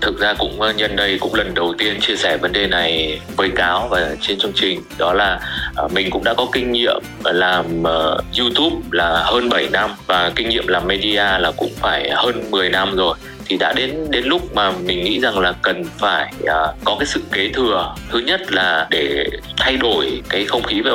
thực 0.00 0.20
ra 0.20 0.34
cũng 0.38 0.60
ờ, 0.60 0.72
nhân 0.72 0.96
đây 0.96 1.18
cũng 1.20 1.34
lần 1.34 1.54
đầu 1.54 1.74
tiên 1.78 2.00
chia 2.00 2.16
sẻ 2.16 2.36
vấn 2.36 2.52
đề 2.52 2.66
này 2.66 3.20
với 3.36 3.50
cáo 3.56 3.88
và 3.90 4.16
trên 4.20 4.38
chương 4.38 4.52
trình. 4.54 4.80
Đó 4.98 5.12
là 5.12 5.40
uh, 5.84 5.92
mình 5.92 6.10
cũng 6.10 6.24
đã 6.24 6.34
có 6.34 6.46
kinh 6.52 6.72
nghiệm 6.72 7.02
làm 7.24 7.66
uh, 7.80 8.24
YouTube 8.38 8.76
là 8.90 9.22
hơn 9.24 9.48
7 9.48 9.68
năm 9.72 9.90
và 10.06 10.32
kinh 10.34 10.48
nghiệm 10.48 10.66
làm 10.66 10.86
media 10.86 11.24
là 11.38 11.52
cũng 11.56 11.72
phải 11.76 12.10
hơn 12.10 12.50
10 12.50 12.68
năm 12.68 12.96
rồi 12.96 13.16
thì 13.46 13.56
đã 13.56 13.72
đến 13.72 14.10
đến 14.10 14.24
lúc 14.24 14.54
mà 14.54 14.70
mình 14.70 15.04
nghĩ 15.04 15.20
rằng 15.20 15.38
là 15.38 15.52
cần 15.62 15.84
phải 15.98 16.32
uh, 16.42 16.76
có 16.84 16.96
cái 16.98 17.06
sự 17.06 17.20
kế 17.32 17.48
thừa. 17.48 17.94
Thứ 18.10 18.18
nhất 18.18 18.52
là 18.52 18.86
để 18.90 19.24
thay 19.56 19.76
đổi 19.76 20.22
cái 20.28 20.44
không 20.44 20.62
khí 20.62 20.80
về 20.80 20.90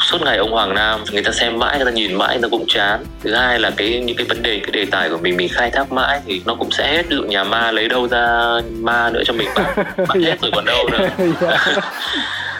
suốt 0.00 0.22
ngày 0.22 0.36
ông 0.36 0.50
Hoàng 0.50 0.74
Nam 0.74 1.04
người 1.12 1.22
ta 1.22 1.32
xem 1.32 1.58
mãi 1.58 1.76
người 1.76 1.86
ta 1.86 1.90
nhìn 1.90 2.14
mãi 2.14 2.38
nó 2.42 2.48
cũng 2.48 2.64
chán. 2.68 3.04
Thứ 3.22 3.34
hai 3.34 3.60
là 3.60 3.70
cái 3.70 4.02
những 4.06 4.16
cái 4.16 4.26
vấn 4.26 4.42
đề 4.42 4.60
cái 4.62 4.70
đề 4.72 4.84
tài 4.90 5.10
của 5.10 5.18
mình 5.22 5.36
mình 5.36 5.48
khai 5.48 5.70
thác 5.70 5.92
mãi 5.92 6.20
thì 6.26 6.42
nó 6.44 6.54
cũng 6.54 6.70
sẽ 6.70 6.92
hết. 6.92 7.02
Ví 7.08 7.16
dụ 7.16 7.22
nhà 7.22 7.44
ma 7.44 7.72
lấy 7.72 7.88
đâu 7.88 8.08
ra 8.08 8.50
ma 8.80 9.10
nữa 9.10 9.22
cho 9.26 9.32
mình 9.32 9.48
bán, 9.56 9.74
bán 10.08 10.22
hết 10.22 10.40
rồi 10.42 10.50
còn 10.54 10.64
đâu 10.64 10.88
nữa 10.88 11.08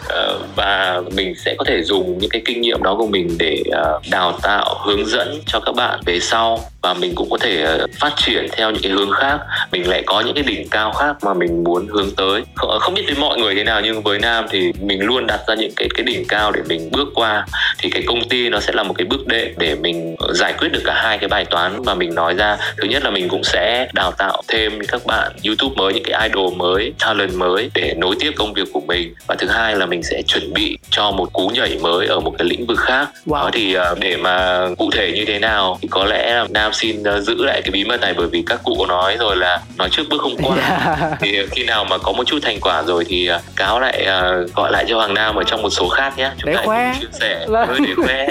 Ờ, 0.11 0.39
và 0.55 1.01
mình 1.15 1.35
sẽ 1.35 1.55
có 1.57 1.65
thể 1.65 1.83
dùng 1.83 2.17
những 2.17 2.29
cái 2.29 2.41
kinh 2.45 2.61
nghiệm 2.61 2.83
đó 2.83 2.95
của 2.97 3.07
mình 3.07 3.35
để 3.39 3.63
uh, 3.69 4.01
đào 4.11 4.39
tạo 4.41 4.75
hướng 4.85 5.05
dẫn 5.05 5.41
cho 5.45 5.59
các 5.59 5.75
bạn 5.75 5.99
về 6.05 6.19
sau. 6.19 6.59
Và 6.81 6.93
mình 6.93 7.15
cũng 7.15 7.29
có 7.29 7.37
thể 7.37 7.77
uh, 7.83 7.89
phát 7.99 8.13
triển 8.17 8.47
theo 8.51 8.71
những 8.71 8.81
cái 8.83 8.91
hướng 8.91 9.11
khác 9.11 9.39
mình 9.71 9.89
lại 9.89 10.03
có 10.05 10.21
những 10.21 10.35
cái 10.35 10.43
đỉnh 10.43 10.67
cao 10.69 10.91
khác 10.91 11.15
mà 11.21 11.33
mình 11.33 11.63
muốn 11.63 11.87
hướng 11.87 12.15
tới. 12.17 12.41
Không, 12.55 12.79
không 12.79 12.93
biết 12.93 13.03
với 13.05 13.15
mọi 13.19 13.39
người 13.39 13.55
thế 13.55 13.63
nào 13.63 13.81
nhưng 13.81 14.01
với 14.01 14.19
nam 14.19 14.45
thì 14.49 14.71
mình 14.81 15.01
luôn 15.01 15.27
đặt 15.27 15.39
ra 15.47 15.55
những 15.55 15.71
cái 15.75 15.89
cái 15.95 16.03
đỉnh 16.03 16.25
cao 16.27 16.51
để 16.51 16.61
mình 16.67 16.89
bước 16.91 17.07
qua. 17.15 17.45
Thì 17.77 17.89
cái 17.89 18.03
công 18.07 18.29
ty 18.29 18.49
nó 18.49 18.59
sẽ 18.59 18.73
là 18.73 18.83
một 18.83 18.93
cái 18.97 19.05
bước 19.05 19.27
đệm 19.27 19.53
để 19.57 19.75
mình 19.75 20.15
giải 20.33 20.53
quyết 20.57 20.71
được 20.71 20.81
cả 20.85 20.93
hai 20.93 21.17
cái 21.17 21.27
bài 21.27 21.45
toán 21.45 21.85
mà 21.85 21.93
mình 21.93 22.15
nói 22.15 22.33
ra. 22.33 22.57
Thứ 22.77 22.87
nhất 22.87 23.03
là 23.03 23.09
mình 23.09 23.29
cũng 23.29 23.43
sẽ 23.43 23.87
đào 23.93 24.11
tạo 24.11 24.41
thêm 24.47 24.79
các 24.87 25.05
bạn 25.05 25.31
youtube 25.45 25.75
mới 25.77 25.93
những 25.93 26.03
cái 26.03 26.29
idol 26.29 26.53
mới 26.55 26.93
talent 26.99 27.35
mới 27.35 27.69
để 27.73 27.93
nối 27.97 28.15
tiếp 28.19 28.31
công 28.35 28.53
việc 28.53 28.67
của 28.73 28.81
mình. 28.87 29.13
Và 29.27 29.35
thứ 29.35 29.47
hai 29.47 29.75
là 29.75 29.85
mình 29.85 30.03
sẽ 30.03 30.21
chuẩn 30.27 30.53
bị 30.53 30.77
cho 30.89 31.11
một 31.11 31.33
cú 31.33 31.47
nhảy 31.47 31.77
mới 31.81 32.07
ở 32.07 32.19
một 32.19 32.35
cái 32.37 32.47
lĩnh 32.47 32.65
vực 32.65 32.79
khác. 32.79 33.07
Wow. 33.25 33.41
đó 33.41 33.49
thì 33.53 33.77
uh, 33.77 33.99
để 33.99 34.17
mà 34.17 34.67
cụ 34.77 34.89
thể 34.91 35.11
như 35.11 35.25
thế 35.25 35.39
nào 35.39 35.77
thì 35.81 35.87
có 35.91 36.05
lẽ 36.05 36.43
nam 36.49 36.73
xin 36.73 37.01
uh, 37.01 37.23
giữ 37.23 37.35
lại 37.43 37.61
cái 37.61 37.71
bí 37.71 37.83
mật 37.83 38.01
này 38.01 38.13
bởi 38.17 38.27
vì 38.27 38.43
các 38.45 38.59
cụ 38.63 38.85
nói 38.85 39.17
rồi 39.19 39.35
là 39.35 39.60
nói 39.77 39.89
trước 39.91 40.03
bước 40.09 40.21
không 40.21 40.35
qua 40.43 40.57
yeah. 40.57 41.19
thì 41.19 41.37
khi 41.51 41.63
nào 41.63 41.85
mà 41.85 41.97
có 41.97 42.11
một 42.11 42.23
chút 42.27 42.39
thành 42.41 42.59
quả 42.61 42.83
rồi 42.83 43.05
thì 43.07 43.29
uh, 43.35 43.41
cáo 43.55 43.79
lại 43.79 44.07
uh, 44.07 44.55
gọi 44.55 44.71
lại 44.71 44.85
cho 44.87 44.95
hoàng 44.95 45.13
nam 45.13 45.35
ở 45.35 45.43
trong 45.43 45.61
một 45.61 45.69
số 45.69 45.89
khác 45.89 46.17
nhé 46.17 46.31
chúng 46.37 46.51
để 46.51 46.55
ta 46.55 46.61
khoe. 46.65 46.93
chia 47.01 47.07
sẻ 47.19 47.45
vâng. 47.47 47.69
để 47.87 47.93
khoe 47.95 48.27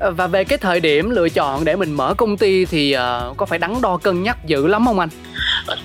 và 0.16 0.26
về 0.26 0.44
cái 0.44 0.58
thời 0.58 0.80
điểm 0.80 1.10
lựa 1.10 1.28
chọn 1.28 1.64
để 1.64 1.76
mình 1.76 1.92
mở 1.92 2.14
công 2.16 2.36
ty 2.36 2.64
thì 2.64 2.96
uh, 2.96 3.36
có 3.36 3.46
phải 3.46 3.58
đắn 3.58 3.80
đo 3.82 3.96
cân 3.96 4.22
nhắc 4.22 4.36
dữ 4.46 4.66
lắm 4.66 4.86
không 4.86 4.98
anh 4.98 5.08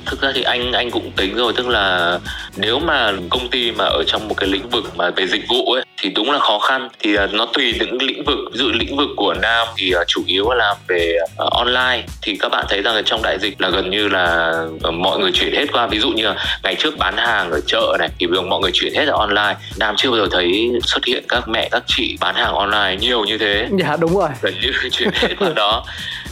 thực 0.05 0.21
ra 0.21 0.31
thì 0.35 0.43
anh 0.43 0.71
anh 0.71 0.91
cũng 0.91 1.11
tính 1.11 1.35
rồi 1.35 1.53
tức 1.55 1.67
là 1.67 2.19
nếu 2.57 2.79
mà 2.79 3.11
công 3.29 3.49
ty 3.49 3.71
mà 3.71 3.85
ở 3.85 4.03
trong 4.07 4.27
một 4.27 4.35
cái 4.37 4.49
lĩnh 4.49 4.69
vực 4.69 4.83
mà 4.95 5.09
về 5.09 5.27
dịch 5.27 5.43
vụ 5.49 5.71
ấy 5.71 5.83
thì 5.97 6.09
đúng 6.09 6.31
là 6.31 6.39
khó 6.39 6.59
khăn. 6.59 6.89
Thì 6.99 7.17
uh, 7.17 7.33
nó 7.33 7.45
tùy 7.53 7.73
những 7.79 8.01
lĩnh 8.01 8.23
vực 8.23 8.37
ví 8.51 8.59
dụ 8.59 8.69
lĩnh 8.69 8.97
vực 8.97 9.09
của 9.15 9.33
nam 9.33 9.67
thì 9.77 9.95
uh, 9.95 10.07
chủ 10.07 10.23
yếu 10.27 10.49
là 10.49 10.55
làm 10.55 10.77
về 10.87 11.17
uh, 11.43 11.51
online. 11.51 12.03
Thì 12.21 12.37
các 12.39 12.49
bạn 12.49 12.65
thấy 12.69 12.81
rằng 12.81 12.95
là 12.95 13.01
trong 13.05 13.21
đại 13.23 13.37
dịch 13.41 13.61
là 13.61 13.69
gần 13.69 13.89
như 13.89 14.07
là 14.07 14.53
uh, 14.87 14.93
mọi 14.93 15.19
người 15.19 15.31
chuyển 15.31 15.53
hết 15.55 15.65
qua. 15.73 15.87
Ví 15.87 15.99
dụ 15.99 16.09
như 16.09 16.23
là 16.23 16.35
ngày 16.63 16.75
trước 16.75 16.97
bán 16.97 17.17
hàng 17.17 17.51
ở 17.51 17.59
chợ 17.67 17.97
này 17.99 18.09
thì 18.19 18.27
mọi 18.27 18.59
người 18.59 18.71
chuyển 18.73 18.93
hết 18.93 19.05
ra 19.05 19.13
online. 19.13 19.55
Nam 19.77 19.95
chưa 19.97 20.11
bao 20.11 20.19
giờ 20.19 20.27
thấy 20.31 20.71
xuất 20.83 21.05
hiện 21.05 21.23
các 21.27 21.47
mẹ 21.47 21.69
các 21.71 21.83
chị 21.87 22.17
bán 22.19 22.35
hàng 22.35 22.53
online 22.53 22.95
nhiều 23.01 23.23
như 23.23 23.37
thế. 23.37 23.67
Dạ 23.79 23.97
đúng 23.99 24.17
rồi. 24.17 24.29
Gần 24.41 24.53
như 24.61 24.71
chuyển 24.91 25.09
hết 25.13 25.35
vào 25.39 25.53
đó. 25.53 25.85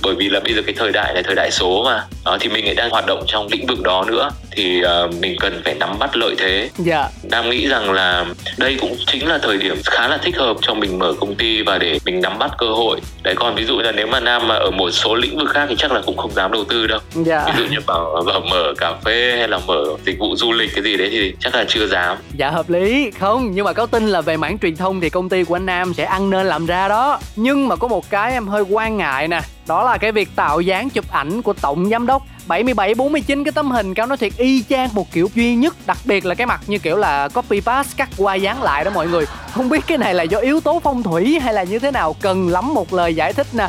Bởi 0.04 0.16
vì 0.16 0.30
là 0.30 0.40
bây 0.40 0.54
giờ 0.54 0.62
cái 0.66 0.76
thời 0.78 0.92
đại 0.92 1.16
là 1.16 1.22
thời 1.22 1.36
đại 1.36 1.52
số 1.52 1.84
mà. 1.86 2.04
Đó, 2.26 2.38
thì 2.40 2.50
mình 2.50 2.66
lại 2.66 2.76
đang 2.76 2.90
hoạt 2.90 3.06
động 3.06 3.24
trong 3.28 3.48
lĩnh 3.52 3.68
vực 3.68 3.82
đó 3.82 4.04
nữa. 4.08 4.30
Thì 4.52 4.82
uh, 5.06 5.14
mình 5.16 5.36
cần 5.40 5.62
phải 5.66 5.74
nắm 5.74 6.00
bắt 6.00 6.18
lợi 6.18 6.36
thế. 6.38 6.70
Dạ. 6.78 7.08
Nam 7.24 7.50
nghĩ 7.50 7.68
rằng 7.68 7.92
là 7.92 8.26
đây 8.58 8.78
cũng 8.82 8.96
chính 9.08 9.28
là 9.28 9.38
thời 9.38 9.51
điểm 9.58 9.76
khá 9.86 10.08
là 10.08 10.18
thích 10.18 10.38
hợp 10.38 10.58
cho 10.62 10.74
mình 10.74 11.00
mở 11.00 11.14
công 11.20 11.36
ty 11.36 11.62
và 11.62 11.78
để 11.78 12.00
mình 12.06 12.22
nắm 12.22 12.40
bắt 12.40 12.52
cơ 12.58 12.68
hội. 12.68 13.02
Đấy 13.24 13.36
còn 13.38 13.56
ví 13.56 13.66
dụ 13.66 13.80
là 13.80 13.92
nếu 13.92 14.08
mà 14.08 14.20
nam 14.20 14.48
mà 14.48 14.56
ở 14.56 14.72
một 14.72 14.92
số 14.92 15.16
lĩnh 15.16 15.38
vực 15.38 15.50
khác 15.50 15.66
thì 15.70 15.76
chắc 15.78 15.92
là 15.92 16.02
cũng 16.06 16.18
không 16.18 16.32
dám 16.32 16.52
đầu 16.52 16.64
tư 16.64 16.88
đâu. 16.88 17.00
Dạ. 17.14 17.46
ví 17.46 17.54
dụ 17.58 17.70
như 17.72 17.78
bảo, 17.88 18.24
bảo 18.26 18.40
mở 18.40 18.74
cà 18.78 18.94
phê 19.06 19.36
hay 19.38 19.48
là 19.48 19.60
mở 19.68 19.84
dịch 20.06 20.20
vụ 20.20 20.36
du 20.36 20.52
lịch 20.52 20.70
cái 20.76 20.84
gì 20.84 20.98
đấy 20.98 21.10
thì 21.12 21.34
chắc 21.40 21.56
là 21.56 21.66
chưa 21.68 21.88
dám. 21.88 22.18
Dạ 22.38 22.50
hợp 22.50 22.70
lý. 22.70 23.12
Không 23.20 23.52
nhưng 23.52 23.66
mà 23.66 23.74
có 23.74 23.86
tin 23.86 24.08
là 24.08 24.22
về 24.22 24.38
mảng 24.38 24.58
truyền 24.60 24.76
thông 24.76 25.02
thì 25.02 25.10
công 25.10 25.30
ty 25.30 25.44
của 25.44 25.56
anh 25.56 25.66
nam 25.66 25.94
sẽ 25.94 26.04
ăn 26.04 26.30
nên 26.30 26.46
làm 26.48 26.66
ra 26.66 26.88
đó. 26.88 27.20
Nhưng 27.36 27.68
mà 27.68 27.76
có 27.76 27.88
một 27.88 28.10
cái 28.10 28.32
em 28.32 28.48
hơi 28.48 28.64
quan 28.70 28.98
ngại 28.98 29.28
nè 29.28 29.42
đó 29.68 29.84
là 29.84 29.98
cái 29.98 30.12
việc 30.12 30.30
tạo 30.36 30.62
dáng 30.62 30.90
chụp 30.90 31.12
ảnh 31.12 31.42
của 31.42 31.54
tổng 31.54 31.90
giám 31.90 32.06
đốc 32.06 32.24
77 32.52 32.94
49 32.94 33.44
cái 33.44 33.52
tấm 33.52 33.72
hình 33.72 33.94
cáo 33.94 34.08
nói 34.08 34.18
thiệt 34.18 34.38
y 34.38 34.64
chang 34.70 34.90
một 34.94 35.12
kiểu 35.12 35.30
duy 35.36 35.56
nhất, 35.56 35.76
đặc 35.86 35.98
biệt 36.06 36.26
là 36.26 36.36
cái 36.36 36.48
mặt 36.48 36.62
như 36.68 36.78
kiểu 36.78 36.98
là 36.98 37.28
copy 37.28 37.62
paste, 37.62 37.94
cắt 37.98 38.10
qua 38.18 38.36
dán 38.36 38.64
lại 38.64 38.84
đó 38.84 38.92
mọi 38.94 39.08
người. 39.08 39.26
Không 39.52 39.70
biết 39.70 39.88
cái 39.88 39.98
này 39.98 40.14
là 40.14 40.24
do 40.24 40.38
yếu 40.38 40.60
tố 40.60 40.80
phong 40.84 41.04
thủy 41.04 41.40
hay 41.40 41.54
là 41.54 41.64
như 41.64 41.80
thế 41.80 41.92
nào, 41.92 42.16
cần 42.22 42.50
lắm 42.50 42.74
một 42.74 42.94
lời 42.94 43.16
giải 43.16 43.34
thích 43.34 43.48
nè 43.54 43.68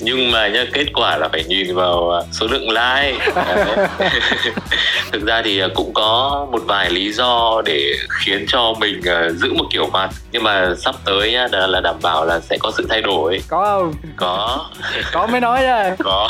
nhưng 0.00 0.30
mà 0.30 0.48
nhá 0.48 0.64
kết 0.72 0.86
quả 0.94 1.16
là 1.16 1.28
phải 1.28 1.44
nhìn 1.44 1.74
vào 1.74 2.10
à, 2.10 2.20
số 2.32 2.46
lượng 2.46 2.68
like. 2.70 3.18
Thực 5.12 5.26
ra 5.26 5.42
thì 5.44 5.60
à, 5.60 5.68
cũng 5.74 5.94
có 5.94 6.46
một 6.52 6.62
vài 6.66 6.90
lý 6.90 7.12
do 7.12 7.62
để 7.64 7.94
khiến 8.08 8.44
cho 8.48 8.74
mình 8.78 9.00
à, 9.04 9.28
giữ 9.30 9.52
một 9.52 9.64
kiểu 9.70 9.86
mặt. 9.92 10.10
Nhưng 10.32 10.42
mà 10.42 10.74
sắp 10.78 10.94
tới 11.04 11.32
nhá 11.32 11.48
là, 11.52 11.66
là 11.66 11.80
đảm 11.80 11.96
bảo 12.02 12.24
là 12.24 12.40
sẽ 12.40 12.56
có 12.60 12.72
sự 12.76 12.86
thay 12.88 13.02
đổi. 13.02 13.40
Có 13.48 13.64
không? 13.64 13.94
Có. 14.16 14.66
Có 15.12 15.26
mới 15.26 15.40
nói 15.40 15.66
đó. 15.66 15.82
Có. 15.98 16.28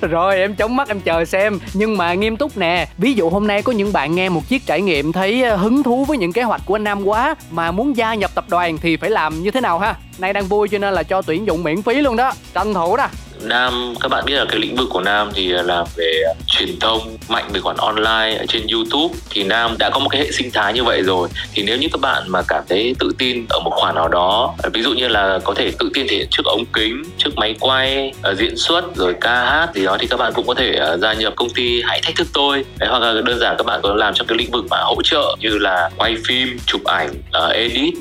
Rồi 0.00 0.36
em 0.36 0.54
chống 0.54 0.76
mắt 0.76 0.88
em 0.88 1.00
chờ 1.00 1.24
xem. 1.24 1.58
Nhưng 1.72 1.98
mà 1.98 2.14
nghiêm 2.14 2.36
túc 2.36 2.56
nè 2.56 2.88
ví 2.98 3.12
dụ 3.12 3.30
hôm 3.30 3.46
nay 3.46 3.62
có 3.62 3.72
những 3.72 3.92
bạn 3.92 4.14
nghe 4.14 4.28
một 4.28 4.48
chiếc 4.48 4.66
trải 4.66 4.82
nghiệm 4.82 5.12
thấy 5.12 5.56
hứng 5.56 5.82
thú 5.82 6.04
với 6.04 6.18
những 6.18 6.32
kế 6.32 6.42
hoạch 6.42 6.60
của 6.66 6.76
anh 6.76 6.84
nam 6.84 7.04
quá 7.04 7.34
mà 7.50 7.70
muốn 7.70 7.96
gia 7.96 8.14
nhập 8.14 8.30
tập 8.34 8.44
đoàn 8.48 8.78
thì 8.78 8.96
phải 8.96 9.10
làm 9.10 9.42
như 9.42 9.50
thế 9.50 9.60
nào 9.60 9.78
ha? 9.78 9.94
Nay 10.18 10.32
đang 10.32 10.46
vui 10.46 10.68
cho 10.68 10.78
nên 10.78 10.94
là 10.94 11.02
cho 11.02 11.22
tuyển 11.22 11.46
dụng 11.46 11.64
miễn 11.64 11.82
phí 11.82 11.94
luôn 11.94 12.16
đó. 12.16 12.32
Tranh 12.54 12.67
thủ 12.74 12.96
nè. 12.96 13.27
Nam. 13.42 13.94
Các 14.00 14.08
bạn 14.08 14.24
biết 14.26 14.34
là 14.34 14.44
cái 14.48 14.58
lĩnh 14.58 14.76
vực 14.76 14.88
của 14.90 15.00
Nam 15.00 15.30
thì 15.34 15.48
là 15.48 15.84
về 15.96 16.22
à, 16.26 16.32
truyền 16.46 16.78
thông 16.80 17.16
mạnh 17.28 17.44
về 17.52 17.60
khoản 17.60 17.76
online 17.76 18.36
ở 18.38 18.46
trên 18.48 18.66
YouTube 18.72 19.14
thì 19.30 19.44
Nam 19.44 19.76
đã 19.78 19.90
có 19.90 19.98
một 19.98 20.08
cái 20.08 20.20
hệ 20.20 20.32
sinh 20.32 20.50
thái 20.50 20.72
như 20.72 20.84
vậy 20.84 21.02
rồi. 21.02 21.28
Thì 21.54 21.62
nếu 21.62 21.78
như 21.78 21.88
các 21.92 22.00
bạn 22.00 22.22
mà 22.26 22.42
cảm 22.48 22.64
thấy 22.68 22.94
tự 22.98 23.12
tin 23.18 23.46
ở 23.48 23.60
một 23.60 23.70
khoản 23.74 23.94
nào 23.94 24.08
đó 24.08 24.54
ví 24.72 24.82
dụ 24.82 24.92
như 24.92 25.08
là 25.08 25.38
có 25.44 25.54
thể 25.54 25.72
tự 25.78 25.90
tin 25.94 26.08
thể 26.08 26.16
hiện 26.16 26.26
trước 26.30 26.44
ống 26.44 26.64
kính 26.72 27.02
trước 27.18 27.30
máy 27.36 27.54
quay 27.60 28.12
ờ, 28.22 28.34
diễn 28.34 28.56
xuất 28.56 28.96
rồi 28.96 29.14
ca 29.20 29.44
hát 29.44 29.68
gì 29.74 29.84
đó 29.84 29.96
thì 30.00 30.06
các 30.06 30.16
bạn 30.16 30.32
cũng 30.34 30.46
có 30.46 30.54
thể 30.54 30.74
ờ, 30.74 30.96
gia 30.96 31.12
nhập 31.12 31.32
công 31.36 31.50
ty 31.50 31.82
hãy 31.82 32.00
thách 32.02 32.16
thức 32.16 32.26
tôi. 32.32 32.64
Đấy, 32.78 32.88
hoặc 32.88 32.98
là 32.98 33.20
đơn 33.24 33.38
giản 33.38 33.54
các 33.58 33.66
bạn 33.66 33.80
có 33.82 33.94
làm 33.94 34.14
trong 34.14 34.26
cái 34.26 34.38
lĩnh 34.38 34.50
vực 34.50 34.64
mà 34.70 34.76
hỗ 34.80 35.02
trợ 35.04 35.36
như 35.40 35.58
là 35.58 35.90
quay 35.96 36.16
phim 36.24 36.58
chụp 36.66 36.84
ảnh 36.84 37.10
ờ, 37.32 37.48
edit 37.48 37.94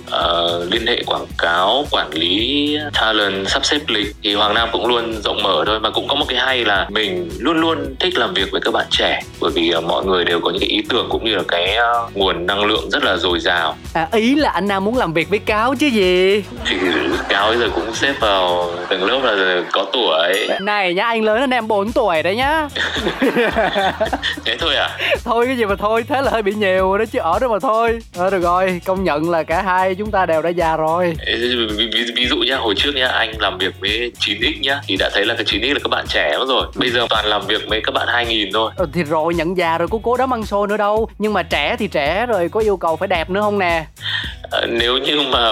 liên 0.72 0.88
hệ 0.88 1.04
quảng 1.06 1.26
cáo 1.38 1.86
quản 1.92 2.10
lý 2.14 2.78
talent 2.94 3.50
sắp 3.50 3.66
xếp 3.66 3.80
lịch. 3.88 4.16
Thì 4.24 4.34
Hoàng 4.34 4.54
Nam 4.54 4.70
cũng 4.72 4.88
luôn 4.88 5.22
rộng 5.28 5.44
mở 5.44 5.64
thôi 5.68 5.80
mà 5.80 5.90
cũng 5.90 6.08
có 6.08 6.16
một 6.16 6.26
cái 6.30 6.38
hay 6.38 6.66
là 6.66 6.88
mình 6.90 7.30
luôn 7.40 7.58
luôn 7.58 7.96
thích 8.00 8.18
làm 8.18 8.34
việc 8.34 8.52
với 8.52 8.62
các 8.62 8.74
bạn 8.74 8.86
trẻ 8.90 9.22
bởi 9.42 9.52
vì 9.52 9.74
uh, 9.78 9.84
mọi 9.84 10.06
người 10.06 10.26
đều 10.26 10.40
có 10.40 10.50
những 10.50 10.60
cái 10.60 10.70
ý 10.70 10.82
tưởng 10.90 11.08
cũng 11.10 11.26
như 11.26 11.36
là 11.36 11.44
cái 11.48 11.78
uh, 11.78 12.18
nguồn 12.18 12.46
năng 12.46 12.66
lượng 12.66 12.90
rất 12.92 13.04
là 13.04 13.18
dồi 13.18 13.40
dào. 13.40 13.78
À, 13.94 14.08
ý 14.12 14.36
là 14.36 14.50
anh 14.50 14.68
Nam 14.68 14.86
muốn 14.86 14.98
làm 14.98 15.14
việc 15.14 15.30
với 15.30 15.40
cáo 15.40 15.76
chứ 15.76 15.88
gì? 15.88 16.44
Thì 16.66 16.78
cáo 17.30 17.48
bây 17.48 17.58
giờ 17.58 17.70
cũng 17.76 17.94
xếp 17.94 18.14
vào 18.20 18.72
tầng 18.90 19.04
lớp 19.04 19.20
là 19.24 19.62
có 19.72 19.86
tuổi. 19.94 20.48
Này 20.62 20.94
nhá 20.94 21.06
anh 21.06 21.24
lớn 21.24 21.40
hơn 21.40 21.50
em 21.50 21.68
4 21.68 21.92
tuổi 21.92 22.24
đấy 22.24 22.36
nhá. 22.36 22.68
Thế 24.46 24.58
thôi 24.60 24.76
à? 24.76 24.98
Thôi 25.24 25.46
cái 25.46 25.58
gì 25.58 25.66
mà 25.66 25.76
thôi 25.76 26.04
thế 26.08 26.22
là 26.22 26.32
hơi 26.32 26.42
bị 26.42 26.54
nhiều 26.54 26.98
đó 26.98 27.06
chứ 27.12 27.20
ở 27.20 27.40
đó 27.40 27.48
mà 27.48 27.60
thôi. 27.60 28.00
À, 28.20 28.30
được 28.30 28.42
rồi 28.44 28.82
công 28.86 29.04
nhận 29.04 29.30
là 29.30 29.44
cả 29.44 29.62
hai 29.62 29.96
chúng 29.96 30.12
ta 30.12 30.26
đều 30.26 30.42
đã 30.42 30.50
già 30.50 30.78
rồi. 30.78 31.14
Ví, 31.78 31.90
ví, 31.94 32.06
ví 32.16 32.26
dụ 32.26 32.36
nhá 32.38 32.58
hồi 32.58 32.76
trước 32.78 32.92
nhá 32.96 33.08
anh 33.08 33.34
làm 33.40 33.58
việc 33.58 33.74
với 33.80 34.12
9x 34.20 34.62
nhá 34.62 34.82
thì 34.88 34.96
đã 35.00 35.10
thấy 35.14 35.17
là 35.26 35.36
cái 35.36 35.46
9x 35.46 35.74
là 35.74 35.80
các 35.84 35.90
bạn 35.90 36.06
trẻ 36.10 36.38
lắm 36.38 36.48
rồi. 36.48 36.68
Bây 36.76 36.90
giờ 36.90 37.08
toàn 37.10 37.26
làm 37.26 37.48
việc 37.48 37.62
với 37.68 37.82
các 37.84 37.92
bạn 37.92 38.08
2000 38.08 38.50
thôi. 38.54 38.72
Ừ, 38.78 38.86
thì 38.94 39.04
rồi 39.04 39.34
nhận 39.34 39.58
già 39.58 39.78
rồi 39.78 39.88
có 39.88 40.00
cố 40.04 40.18
đấm 40.18 40.34
ăn 40.34 40.46
xôi 40.46 40.68
nữa 40.68 40.78
đâu. 40.78 41.10
Nhưng 41.18 41.34
mà 41.34 41.44
trẻ 41.44 41.76
thì 41.80 41.88
trẻ 41.88 42.26
rồi 42.26 42.50
có 42.50 42.60
yêu 42.60 42.78
cầu 42.78 42.96
phải 42.96 43.08
đẹp 43.08 43.30
nữa 43.30 43.42
không 43.42 43.60
nè? 43.60 43.86
À, 44.52 44.62
nếu 44.70 44.98
như 44.98 45.22
mà 45.32 45.52